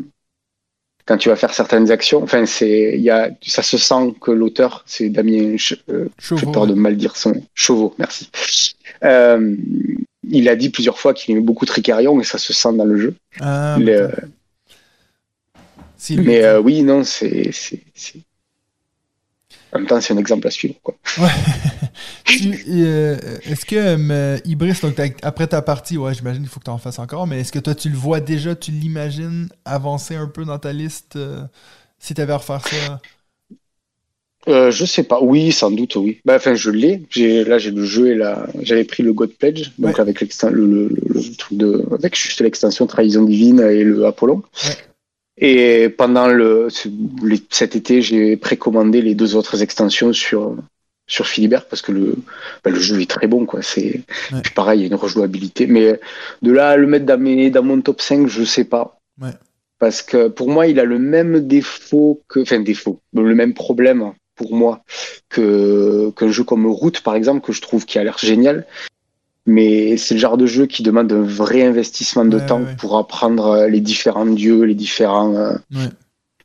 [1.11, 2.23] quand tu vas faire certaines actions.
[2.23, 5.57] Enfin, c'est, il y a, ça se sent que l'auteur, c'est Damien,
[5.89, 8.31] euh, j'ai peur de mal dire son Chauveau, merci.
[9.03, 9.57] Euh,
[10.31, 12.97] il a dit plusieurs fois qu'il aimait beaucoup Tricarion et ça se sent dans le
[12.97, 13.17] jeu.
[13.41, 13.97] Ah, mais
[16.45, 17.51] euh, oui, non, c'est.
[19.73, 20.75] En même temps, c'est un exemple à suivre.
[20.83, 20.97] Quoi.
[22.69, 26.79] Euh, est-ce que Ibris, donc après ta partie, ouais, j'imagine qu'il faut que tu en
[26.79, 30.45] fasses encore, mais est-ce que toi, tu le vois déjà, tu l'imagines avancer un peu
[30.45, 31.19] dans ta liste
[31.99, 33.01] si tu avais à refaire ça?
[34.49, 35.21] Euh, je sais pas.
[35.21, 36.21] Oui, sans doute, oui.
[36.25, 37.03] Bah, enfin, je l'ai.
[37.45, 40.89] Là, j'ai le jeu et là, j'avais pris le God Pledge, donc avec le, le,
[40.89, 44.43] le, truc de, avec juste l'extension Trahison Divine et le Apollon.
[45.41, 46.69] Et pendant le
[47.51, 50.57] cet été, j'ai précommandé les deux autres extensions sur
[51.07, 52.17] sur Philibert parce que le
[52.63, 53.63] bah, le jeu est très bon quoi.
[53.63, 54.03] C'est
[54.55, 55.67] pareil, il y a une rejouabilité.
[55.67, 55.99] Mais
[56.43, 59.01] de là à le mettre dans mes dans mon top 5, je sais pas.
[59.79, 64.13] Parce que pour moi, il a le même défaut que, enfin défaut, le même problème
[64.37, 64.83] pour moi
[65.31, 68.67] que qu'un jeu comme Route par exemple que je trouve qui a l'air génial
[69.47, 73.47] mais c'est le genre de jeu qui demande un vrai investissement de temps pour apprendre
[73.47, 75.57] euh, les différents dieux les différents euh,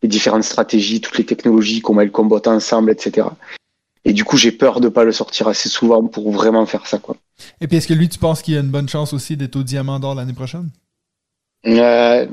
[0.01, 3.27] les différentes stratégies toutes les technologies comment elles combattent ensemble etc
[4.05, 6.97] et du coup j'ai peur de pas le sortir assez souvent pour vraiment faire ça
[6.97, 7.17] quoi
[7.59, 9.55] et puis est-ce que lui tu penses qu'il y a une bonne chance aussi d'être
[9.57, 10.69] au diamant d'or l'année prochaine?
[11.67, 12.27] Euh,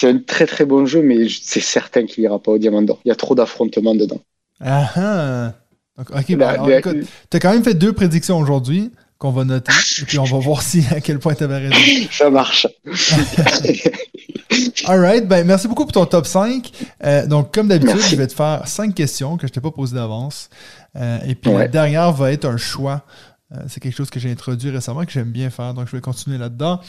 [0.00, 3.00] c'est un très très bon jeu, mais c'est certain qu'il ira pas au Diamant d'Or.
[3.04, 4.20] Il y a trop d'affrontements dedans.
[4.60, 5.52] Ah ah!
[5.98, 6.96] ok, bah, bah, écoute,
[7.30, 8.90] t'as quand même fait deux prédictions aujourd'hui
[9.24, 12.08] qu'on va noter, et puis on va voir si à quel point t'avais raison.
[12.10, 12.66] Ça marche.
[14.84, 16.70] Alright, ben merci beaucoup pour ton top 5.
[17.02, 19.94] Euh, donc, comme d'habitude, je vais te faire cinq questions que je t'ai pas posées
[19.94, 20.50] d'avance.
[20.96, 23.06] Euh, et puis la dernière va être un choix.
[23.52, 26.02] Euh, c'est quelque chose que j'ai introduit récemment que j'aime bien faire, donc je vais
[26.02, 26.82] continuer là-dedans.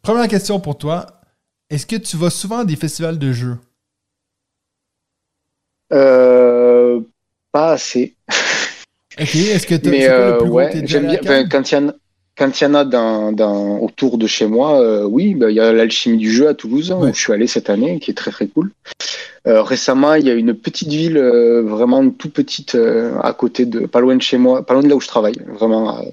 [0.00, 1.06] Première question pour toi.
[1.70, 3.58] Est-ce que tu vas souvent à des festivals de jeux?
[5.92, 7.00] Euh,
[7.50, 8.14] pas assez.
[9.20, 11.48] Ok, est-ce que tu as le ouais, j'aime bien.
[11.48, 11.94] quand il y en a,
[12.36, 15.56] quand il y en a dans, dans, autour de chez moi, euh, oui, bah, il
[15.56, 18.14] y a l'alchimie du jeu à Toulouse, où je suis allé cette année, qui est
[18.14, 18.70] très très cool.
[19.46, 22.76] Euh, récemment, il y a une petite ville vraiment tout petite
[23.22, 25.36] à côté de, pas loin de chez moi, pas loin de là où je travaille,
[25.46, 26.04] vraiment à,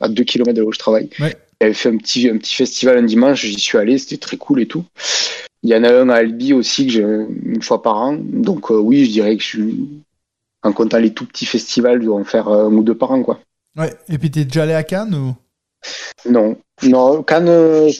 [0.00, 1.08] à 2 km de là où je travaille.
[1.20, 1.34] Ouais.
[1.60, 4.36] Il avait fait un petit, un petit festival un dimanche, j'y suis allé, c'était très
[4.36, 4.84] cool et tout.
[5.62, 8.18] Il y en a un à Albi aussi que j'ai une fois par an.
[8.20, 9.88] Donc euh, oui, je dirais que je suis,
[10.64, 13.22] en comptant les tout petits festivals, dois en faire un ou deux par an.
[13.22, 13.38] Quoi.
[13.76, 15.34] Ouais, et puis t'es déjà allé à Cannes ou?
[16.28, 17.90] Non, non, Cannes, euh,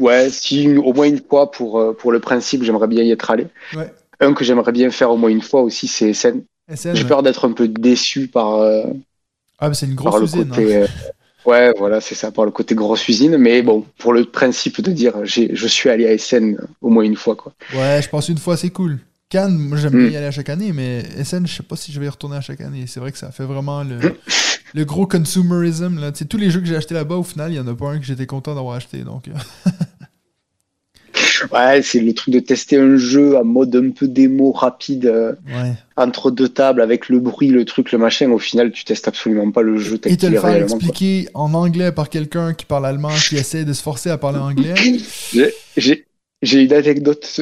[0.00, 3.30] ouais, si au moins une fois pour, euh, pour le principe, j'aimerais bien y être
[3.30, 3.46] allé.
[3.74, 3.92] Ouais.
[4.18, 6.42] Un que j'aimerais bien faire au moins une fois aussi, c'est SN.
[6.68, 8.60] J'ai peur d'être un peu déçu par.
[9.58, 10.48] ah, mais c'est une grosse usine.
[10.48, 10.86] Côté, hein.
[11.44, 13.36] Ouais, voilà, c'est ça, par le côté grosse usine.
[13.36, 17.14] Mais bon, pour le principe de dire je suis allé à SN au moins une
[17.14, 17.36] fois.
[17.36, 17.52] Quoi.
[17.74, 18.98] Ouais, je pense une fois, c'est cool.
[19.28, 20.12] Cannes, moi j'aime bien mm.
[20.12, 22.36] y aller à chaque année, mais SN, je sais pas si je vais y retourner
[22.36, 22.84] à chaque année.
[22.86, 23.98] C'est vrai que ça fait vraiment le,
[24.74, 25.98] le gros consumerism.
[25.98, 26.12] Là.
[26.12, 27.98] tous les jeux que j'ai achetés là-bas, au final, il y en a pas un
[27.98, 28.98] que j'étais content d'avoir acheté.
[28.98, 29.28] Donc.
[29.28, 29.70] Euh.
[31.52, 35.34] Ouais, c'est le truc de tester un jeu en mode un peu démo rapide euh,
[35.96, 38.30] entre deux tables avec le bruit, le truc, le machin.
[38.30, 40.00] Au final, tu testes absolument pas le jeu.
[40.04, 43.72] Et te le faire expliquer en anglais par quelqu'un qui parle allemand, qui essaie de
[43.72, 44.74] se forcer à parler anglais.
[45.76, 46.05] J'ai
[46.52, 47.40] une anecdote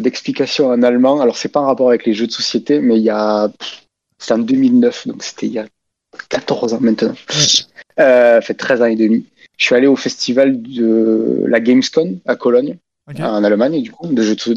[0.00, 1.20] d'explication de, en allemand.
[1.20, 3.50] Alors, c'est pas en rapport avec les jeux de société, mais il y a.
[4.18, 5.66] C'est en 2009, donc c'était il y a
[6.28, 7.14] 14 ans maintenant.
[7.98, 9.26] Euh, fait 13 ans et demi.
[9.58, 14.08] Je suis allé au festival de la Gamescom à Cologne en Allemagne, du coup,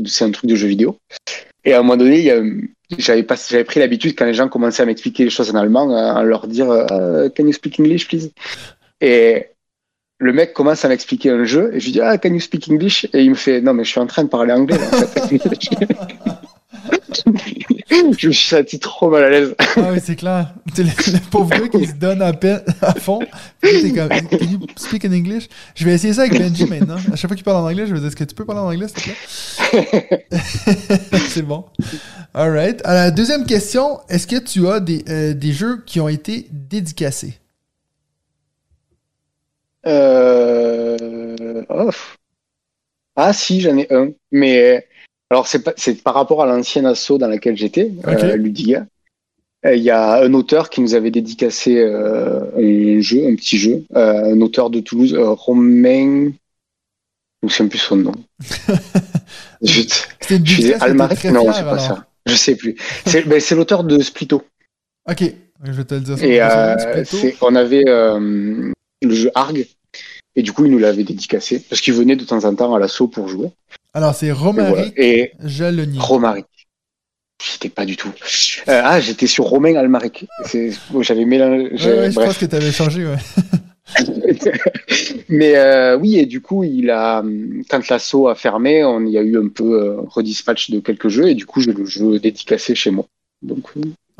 [0.05, 0.97] c'est un truc de jeu vidéo.
[1.65, 2.31] Et à un moment donné,
[2.97, 6.47] j'avais pris l'habitude quand les gens commençaient à m'expliquer les choses en allemand, à leur
[6.47, 8.31] dire uh, Can you speak English, please?
[9.01, 9.47] Et
[10.19, 12.69] le mec commence à m'expliquer un jeu et je lui dis ah can you speak
[12.69, 13.07] English?
[13.13, 15.39] Et il me fait non mais je suis en train de parler anglais fait.
[18.17, 19.55] je me suis senti trop mal à l'aise.
[19.59, 20.53] ah oui, c'est clair.
[20.73, 23.19] C'est le, pauvre gars qui se donne à peine à fond.
[23.61, 25.47] T'es comme, can you speak in English?
[25.75, 26.97] Je vais essayer ça avec Benji maintenant.
[27.11, 28.61] À chaque fois qu'il parle en anglais, je vais dire, est-ce que tu peux parler
[28.61, 30.27] en anglais, s'il te plaît?
[31.29, 31.65] c'est bon.
[32.33, 32.81] Alright.
[32.85, 33.99] Alors, deuxième question.
[34.09, 37.38] Est-ce que tu as des, euh, des jeux qui ont été dédicacés?
[39.89, 41.63] Euh...
[41.69, 41.91] Oh.
[43.15, 44.11] Ah si, j'en ai un.
[44.31, 44.87] Mais
[45.31, 48.87] alors, c'est par rapport à l'ancienne asso dans laquelle j'étais, euh, Ludiga.
[49.65, 53.59] Euh, il y a un auteur qui nous avait dédicacé euh, un jeu, un petit
[53.59, 56.31] jeu, un auteur de Toulouse, Romain.
[57.41, 58.15] Je ne sais plus son nom.
[59.61, 61.25] C'est je Almaric?
[61.25, 62.05] Non, c'est pas ça.
[62.25, 62.75] Je sais plus.
[63.25, 64.43] Ben, c'est l'auteur de Splito.
[65.09, 65.23] Ok,
[65.63, 66.23] je vais te le dire.
[66.23, 66.41] Et
[67.41, 68.73] on avait le
[69.03, 69.65] jeu Arg,
[70.35, 72.79] et du coup, il nous l'avait dédicacé, parce qu'il venait de temps en temps à
[72.79, 73.49] l'assaut pour jouer.
[73.93, 75.99] Alors, c'est Romaric et Jalonier.
[75.99, 76.45] Romaric.
[77.41, 78.11] J'étais pas du tout.
[78.67, 80.27] Euh, ah, j'étais sur Romain Almaric.
[81.01, 81.69] J'avais mélangé.
[81.75, 83.15] je pense que tu avais changé, ouais.
[85.29, 87.23] Mais euh, oui, et du coup, il a,
[87.69, 91.29] quand l'assaut a fermé, on y a eu un peu euh, redispatch de quelques jeux,
[91.29, 93.05] et du coup, j'ai le jeu dédicacé chez moi.
[93.41, 93.69] Donc,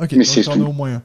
[0.02, 1.02] ok, mais c'est au moins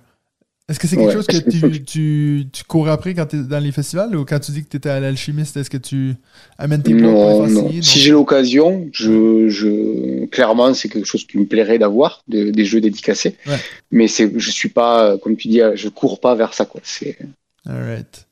[0.67, 3.59] est-ce que c'est quelque chose que tu, tu, tu, cours après quand tu es dans
[3.59, 6.15] les festivals ou quand tu dis que tu étais à l'alchimiste, est-ce que tu
[6.57, 7.71] amènes tes pour les non.
[7.83, 12.81] Si j'ai l'occasion, je, je, clairement, c'est quelque chose qui me plairait d'avoir, des jeux
[12.81, 13.37] dédicacés.
[13.91, 16.65] Mais je suis pas, comme tu dis, je cours pas vers ça.
[16.65, 16.81] Quoi.
[17.67, 18.27] Alright.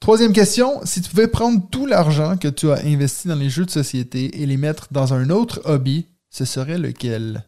[0.00, 3.64] Troisième question, si tu pouvais prendre tout l'argent que tu as investi dans les jeux
[3.64, 7.44] de société et les mettre dans un autre hobby, ce serait lequel?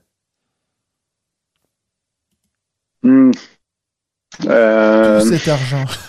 [3.03, 3.31] Hmm.
[4.47, 5.21] Euh...
[5.21, 5.85] Tout cet argent.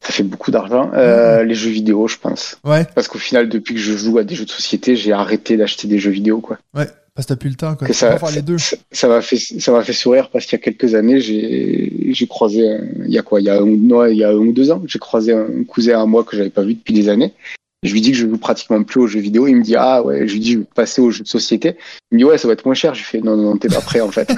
[0.00, 0.90] ça fait beaucoup d'argent.
[0.94, 2.58] Euh, les jeux vidéo, je pense.
[2.64, 2.86] Ouais.
[2.94, 5.88] Parce qu'au final, depuis que je joue à des jeux de société, j'ai arrêté d'acheter
[5.88, 6.58] des jeux vidéo, quoi.
[6.74, 6.86] Ouais.
[7.14, 7.92] Parce que t'as plus le temps, quoi.
[7.92, 8.56] ça, faire les deux.
[8.90, 12.78] Ça m'a fait, ça m'a fait sourire parce qu'il y a quelques années, j'ai, croisé,
[13.04, 14.70] il y a quoi, il y a un, non, il y a un ou deux
[14.70, 17.34] ans, j'ai croisé un cousin à moi que j'avais pas vu depuis des années.
[17.82, 19.48] Je lui dis que je joue pratiquement plus aux jeux vidéo.
[19.48, 20.28] Il me dit ah ouais.
[20.28, 21.76] Je lui dis je vais passer aux jeux de société.
[22.10, 22.94] Il me dit ouais ça va être moins cher.
[22.94, 24.30] Je fais non non, non t'es pas prêt en fait.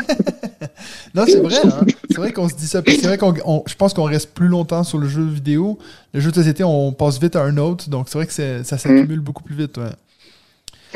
[1.14, 1.56] non c'est vrai.
[1.64, 1.86] Hein.
[2.08, 2.82] C'est vrai qu'on se dit ça.
[2.86, 3.34] C'est vrai qu'on
[3.66, 5.78] je pense qu'on reste plus longtemps sur le jeu vidéo.
[6.14, 7.90] Le jeu de société on passe vite à un autre.
[7.90, 9.24] Donc c'est vrai que ça s'accumule mm.
[9.24, 9.76] beaucoup plus vite.
[9.76, 9.92] Ouais.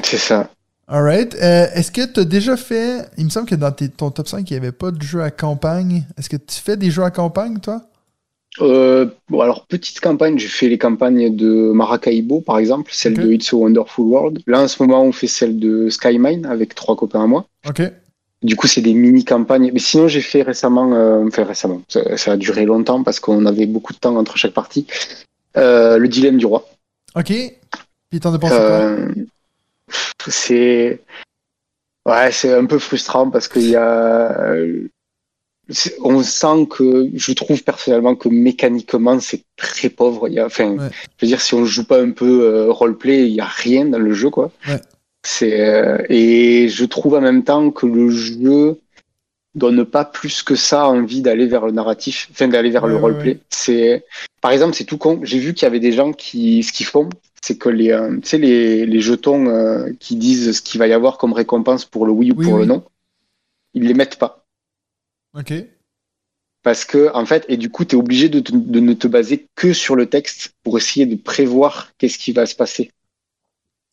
[0.03, 0.49] C'est ça.
[0.87, 1.35] Alright.
[1.35, 3.07] Euh, est-ce que tu as déjà fait.
[3.19, 5.31] Il me semble que dans ton top 5, il n'y avait pas de jeu à
[5.31, 6.05] campagne.
[6.17, 7.83] Est-ce que tu fais des jeux à campagne, toi?
[8.61, 13.33] Euh, bon, alors, petite campagne, j'ai fait les campagnes de Maracaibo, par exemple, celle de
[13.33, 14.41] It's a Wonderful World.
[14.47, 17.47] Là, en ce moment, on fait celle de Skymine avec trois copains à moi.
[17.69, 17.83] Ok.
[18.43, 19.71] Du coup, c'est des mini-campagnes.
[19.73, 23.67] Mais sinon, j'ai fait récemment, euh, enfin récemment, ça, a duré longtemps parce qu'on avait
[23.67, 24.87] beaucoup de temps entre chaque partie,
[25.57, 26.69] euh, le dilemme du roi.
[27.17, 27.33] Ok.
[28.11, 28.51] Puis t'en quoi
[30.29, 31.01] C'est...
[32.07, 34.55] Ouais, c'est un peu frustrant parce qu'il y a
[36.03, 40.29] on sent que je trouve personnellement que mécaniquement c'est très pauvre.
[40.29, 43.27] Il y a, enfin, je veux dire, si on joue pas un peu euh, roleplay,
[43.29, 44.51] il y a rien dans le jeu, quoi.
[45.25, 48.81] C'est euh, et je trouve en même temps que le jeu
[49.55, 53.39] donne pas plus que ça envie d'aller vers le narratif, enfin d'aller vers le roleplay.
[53.51, 54.05] C'est,
[54.41, 55.21] par exemple, c'est tout con.
[55.23, 57.09] J'ai vu qu'il y avait des gens qui, ce qu'ils font,
[57.43, 60.93] c'est que les, euh, tu sais, les, les jetons qui disent ce qu'il va y
[60.93, 62.85] avoir comme récompense pour le oui ou pour le non,
[63.75, 64.38] ils les mettent pas.
[65.35, 65.53] Ok.
[66.63, 69.73] Parce que, en fait, et du coup, tu es obligé de, ne te baser que
[69.73, 72.91] sur le texte pour essayer de prévoir qu'est-ce qui va se passer.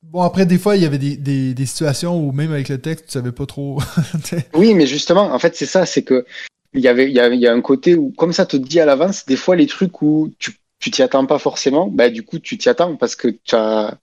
[0.02, 3.12] Bon, après, des fois, il y avait des, situations où même avec le texte, tu
[3.12, 3.80] savais pas trop.
[4.54, 6.26] oui, mais justement, en fait, c'est ça, c'est que
[6.74, 9.26] il y avait, il y, a, un côté où, comme ça te dit à l'avance,
[9.26, 12.58] des fois, les trucs où tu, tu t'y attends pas forcément, bah, du coup, tu
[12.58, 13.98] t'y attends parce que tu as,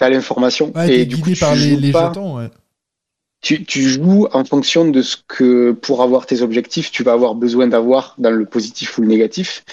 [0.00, 0.72] as l'information.
[0.86, 2.50] et du coup, par les, les jetons, ouais
[3.46, 7.36] tu, tu, joues en fonction de ce que, pour avoir tes objectifs, tu vas avoir
[7.36, 9.64] besoin d'avoir dans le positif ou le négatif.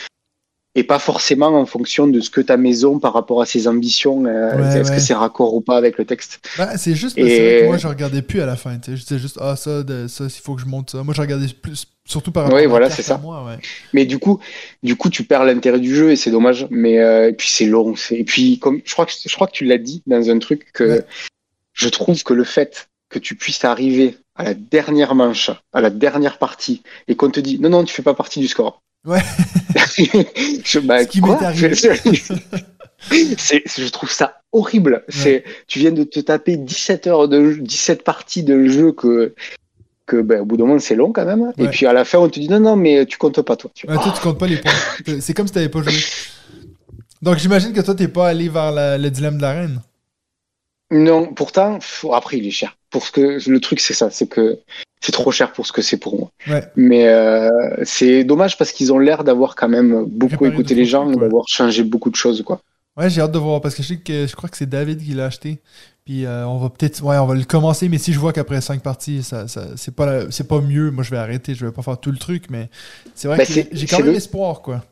[0.76, 4.26] Et pas forcément en fonction de ce que ta maison par rapport à ses ambitions,
[4.26, 6.40] euh, est-ce que c'est raccord ou pas avec le texte.
[6.58, 8.78] Bah, c'est juste parce que moi je regardais plus à la fin.
[8.88, 11.04] Je disais juste, ah ça, ça, il faut que je monte ça.
[11.04, 13.18] Moi je regardais plus, surtout par rapport oui, voilà, c'est ça.
[13.18, 13.44] moi.
[13.46, 13.58] Ouais.
[13.94, 14.40] Mais du coup,
[14.82, 16.68] du coup, tu perds l'intérêt du jeu et c'est dommage.
[16.72, 17.94] Mais euh, et puis c'est long.
[18.12, 20.72] Et puis comme je crois que je crois que tu l'as dit dans un truc
[20.74, 21.04] que
[21.74, 25.90] je trouve que le fait que tu puisses arriver à la dernière manche, à la
[25.90, 28.82] dernière partie, et qu'on te dit non, non, tu fais pas partie du score.
[29.06, 29.22] Ouais.
[30.66, 31.20] je, bah, Ce qui
[33.12, 35.04] je trouve ça horrible.
[35.10, 39.36] C'est, tu viens de te taper 17 heures de 17 parties de jeu que,
[40.06, 41.52] que ben, au bout d'un moment c'est long quand même.
[41.58, 43.72] Et puis à la fin on te dit non non mais tu comptes pas toi.
[43.76, 44.72] Tu, ouais, toi tu comptes pas les points.
[45.20, 45.94] c'est comme si t'avais pas joué.
[47.22, 49.82] Donc j'imagine que toi, t'es pas allé vers le dilemme de la reine.
[50.92, 51.80] Non, pourtant,
[52.12, 52.76] après, il est cher.
[52.94, 54.60] Pour ce que le truc, c'est ça, c'est que
[55.02, 56.32] c'est trop cher pour ce que c'est pour moi.
[56.76, 57.50] Mais euh,
[57.84, 61.84] c'est dommage parce qu'ils ont l'air d'avoir quand même beaucoup écouté les gens d'avoir changé
[61.84, 62.62] beaucoup de choses, quoi.
[62.96, 65.04] Ouais, j'ai hâte de voir parce que je sais que je crois que c'est David
[65.04, 65.60] qui l'a acheté.
[66.06, 68.62] Puis euh, on va peut-être, ouais, on va le commencer, mais si je vois qu'après
[68.62, 71.72] cinq parties, ça, ça c'est pas, c'est pas mieux, moi je vais arrêter, je vais
[71.72, 72.70] pas faire tout le truc, mais
[73.16, 74.84] c'est vrai ben, que j'ai quand même espoir, quoi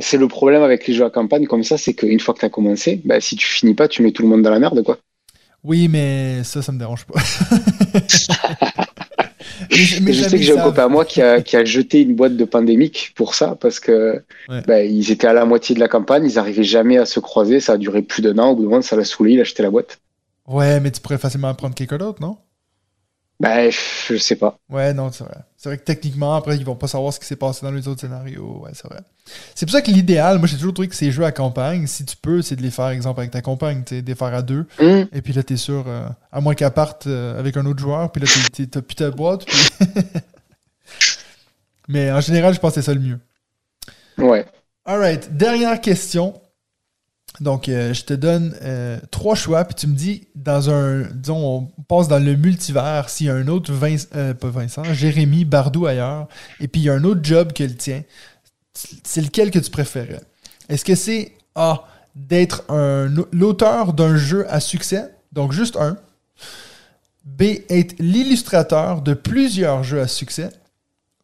[0.00, 2.46] c'est le problème avec les jeux à campagne comme ça, c'est qu'une fois que tu
[2.46, 4.82] as commencé, bah, si tu finis pas, tu mets tout le monde dans la merde,
[4.82, 4.98] quoi.
[5.64, 7.14] Oui, mais ça, ça me dérange pas.
[9.70, 12.14] mais, je sais que j'ai un copain à moi qui a, qui a, jeté une
[12.14, 14.22] boîte de pandémique pour ça, parce que
[14.66, 17.60] bah, ils étaient à la moitié de la campagne, ils n'arrivaient jamais à se croiser,
[17.60, 19.42] ça a duré plus d'un an, au bout d'un moment, ça l'a saoulé, il a
[19.42, 20.00] acheté la boîte.
[20.46, 22.36] Ouais, mais tu pourrais facilement prendre quelqu'un d'autre, non?
[23.44, 24.56] Ben, je sais pas.
[24.70, 25.36] Ouais, non, c'est vrai.
[25.58, 27.86] C'est vrai que techniquement, après, ils vont pas savoir ce qui s'est passé dans les
[27.86, 28.62] autres scénarios.
[28.64, 29.00] Ouais, c'est vrai.
[29.54, 32.06] C'est pour ça que l'idéal, moi, j'ai toujours trouvé que ces jeux à campagne, si
[32.06, 34.40] tu peux, c'est de les faire, exemple, avec ta compagne, tu de les faire à
[34.40, 34.64] deux.
[34.80, 35.02] Mm.
[35.12, 38.10] Et puis là, t'es sûr, euh, à moins qu'elle parte euh, avec un autre joueur,
[38.10, 38.28] puis là,
[38.70, 39.44] t'as plus ta boîte.
[41.88, 43.18] Mais en général, je pense que c'est ça le mieux.
[44.16, 44.46] Ouais.
[44.86, 46.40] Alright, dernière question.
[47.40, 51.02] Donc, euh, je te donne euh, trois choix, puis tu me dis, dans un.
[51.02, 54.84] Disons, on passe dans le multivers, s'il y a un autre Vincent, euh, pas Vincent,
[54.84, 56.28] Jérémy Bardou ailleurs,
[56.60, 58.02] et puis il y a un autre job que le tien,
[58.72, 60.20] c'est lequel que tu préférais?
[60.68, 62.64] Est-ce que c'est A, d'être
[63.32, 65.96] l'auteur d'un jeu à succès, donc juste un
[67.24, 70.50] B, être l'illustrateur de plusieurs jeux à succès,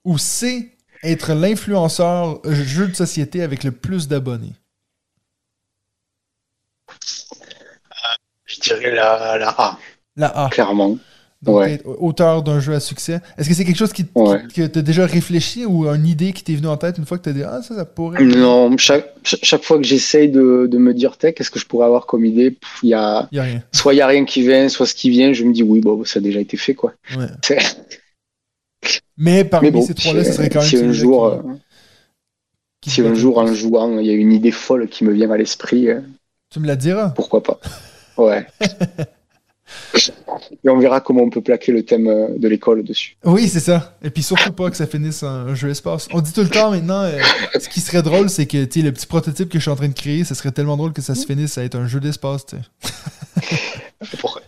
[0.05, 4.55] ou C, être l'influenceur jeu de société avec le plus d'abonnés?
[8.45, 9.79] Je dirais la, la A.
[10.17, 10.49] La A.
[10.51, 10.99] Clairement.
[11.43, 13.21] Donc, auteur d'un jeu à succès.
[13.39, 16.45] Est-ce que c'est quelque chose qui, que tu as déjà réfléchi ou une idée qui
[16.45, 18.23] t'est venue en tête une fois que tu as dit Ah, ça, ça pourrait.
[18.23, 22.05] Non, chaque, chaque fois que j'essaye de, de, me dire qu'est-ce que je pourrais avoir
[22.05, 22.59] comme idée?
[22.83, 23.63] Il y a, y a rien.
[23.73, 25.81] Soit il n'y a rien qui vient, soit ce qui vient, je me dis Oui,
[25.81, 26.75] bon, ça a déjà été fait.
[26.75, 26.93] quoi.
[29.17, 30.69] Mais parmi ces trois-là, ce serait quand même.
[30.69, 31.41] Si un jour, euh,
[32.87, 35.39] si un jour, en jouant, il y a une idée folle qui me vient à
[35.39, 35.89] l'esprit.
[36.51, 37.61] Tu me la diras Pourquoi pas
[38.17, 38.47] Ouais.
[40.65, 43.17] Et on verra comment on peut plaquer le thème euh, de l'école dessus.
[43.25, 43.97] Oui, c'est ça.
[44.03, 46.09] Et puis surtout pas que ça finisse un jeu espace.
[46.13, 47.19] On dit tout le temps maintenant, euh,
[47.59, 49.95] ce qui serait drôle, c'est que le petit prototype que je suis en train de
[49.95, 52.47] créer, ce serait tellement drôle que ça se finisse à être un jeu d'espace.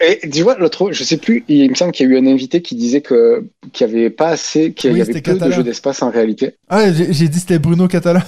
[0.01, 2.27] Et tu vois, l'autre, je sais plus, il me semble qu'il y a eu un
[2.27, 5.63] invité qui disait que qu'il n'y avait pas assez, qu'il y avait peu de jeux
[5.63, 6.57] d'espace en réalité.
[6.69, 8.25] Ah, j'ai dit c'était Bruno Catala.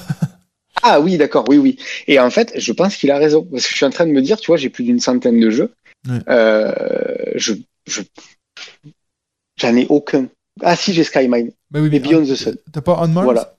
[0.86, 1.78] Ah oui, d'accord, oui, oui.
[2.06, 3.42] Et en fait, je pense qu'il a raison.
[3.50, 5.40] Parce que je suis en train de me dire, tu vois, j'ai plus d'une centaine
[5.40, 5.72] de jeux.
[6.28, 6.74] Euh,
[7.36, 7.54] je,
[9.56, 10.28] j'en ai aucun.
[10.60, 11.52] Ah si, j'ai Skymine.
[11.70, 12.56] Bah oui, mais Beyond the Sun.
[12.70, 13.56] T'as pas On Mars Voilà.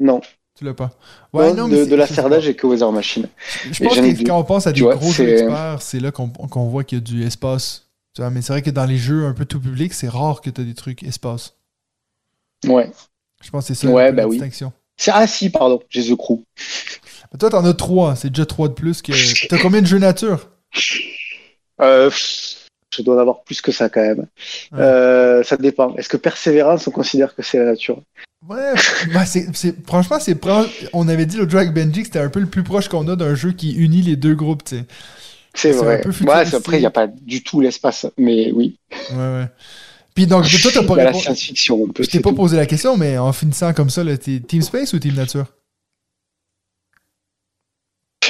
[0.00, 0.20] Non.
[0.54, 0.90] Tu l'as pas.
[1.32, 3.28] Ouais, non, de, de la Cerda, j'ai que Weather Machine.
[3.72, 6.84] Je pense que quand on pense à des gros jeux experts, c'est là qu'on voit
[6.84, 7.88] qu'il y a du espace.
[8.14, 10.40] Tu vois, mais c'est vrai que dans les jeux un peu tout public, c'est rare
[10.42, 11.54] que tu as des trucs espace.
[12.66, 12.90] Ouais.
[13.42, 14.72] Je pense que c'est ça ouais, bah la distinction.
[15.06, 16.42] Ah si, pardon, j'ai The Crew.
[17.38, 19.12] toi, t'en as trois, c'est déjà trois de plus que.
[19.48, 20.48] T'as combien de jeux nature?
[21.80, 22.10] Euh,
[22.90, 24.26] Je dois en avoir plus que ça quand même.
[24.74, 25.94] Euh, ça dépend.
[25.96, 28.02] Est-ce que Persévérance, on considère que c'est la nature?
[28.48, 28.72] Ouais,
[29.12, 29.46] bah c'est,
[29.84, 30.38] franchement, c'est
[30.92, 33.16] on avait dit le Drag Benji que c'était un peu le plus proche qu'on a
[33.16, 34.84] d'un jeu qui unit les deux groupes, tu sais.
[35.54, 36.06] C'est vrai.
[36.06, 38.78] ouais, après, il n'y a pas du tout l'espace, mais oui.
[39.10, 39.48] Ouais, ouais.
[40.18, 41.86] Puis donc, toi, t'as pas science-fiction.
[41.96, 44.98] Je t'ai pas posé la question, mais en finissant comme ça, t'es Team Space ou
[44.98, 45.44] Team Nature?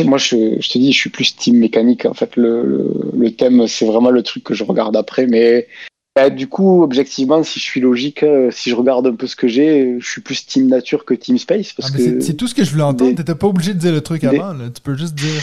[0.05, 2.05] Moi, je, te dis, je suis plus team mécanique.
[2.05, 5.27] En fait, le, thème, c'est vraiment le truc que je regarde après.
[5.27, 5.67] Mais
[6.15, 9.35] bah, du coup, objectivement, si je suis logique, euh, si je regarde un peu ce
[9.35, 11.73] que j'ai, je suis plus team nature que team space.
[11.73, 13.17] Parce ah, que c'est tout ce que je voulais entendre.
[13.17, 14.55] T'étais pas obligé de dire le truc avant.
[14.75, 15.43] Tu peux juste dire.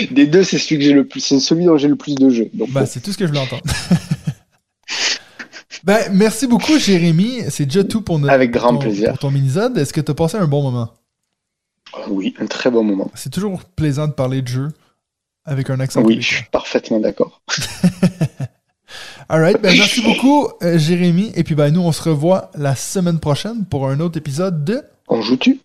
[0.10, 1.20] Des deux, c'est celui que j'ai le plus.
[1.20, 2.48] C'est celui dont j'ai le plus de jeux.
[2.54, 3.62] Donc, bah, c'est tout ce que je voulais entendre.
[5.84, 7.42] Ben, merci beaucoup, Jérémy.
[7.48, 9.10] C'est déjà tout pour, notre, Avec grand plaisir.
[9.10, 9.76] pour ton mini-zone.
[9.78, 10.90] Est-ce que tu as passé un bon moment?
[12.08, 13.10] Oui, un très bon moment.
[13.14, 14.68] C'est toujours plaisant de parler de jeu
[15.44, 16.02] avec un accent.
[16.02, 17.42] Oui, je suis parfaitement d'accord.
[19.28, 21.32] Alright, ben merci beaucoup, euh, Jérémy.
[21.34, 24.82] Et puis ben, nous, on se revoit la semaine prochaine pour un autre épisode de
[25.08, 25.60] On joue-tu?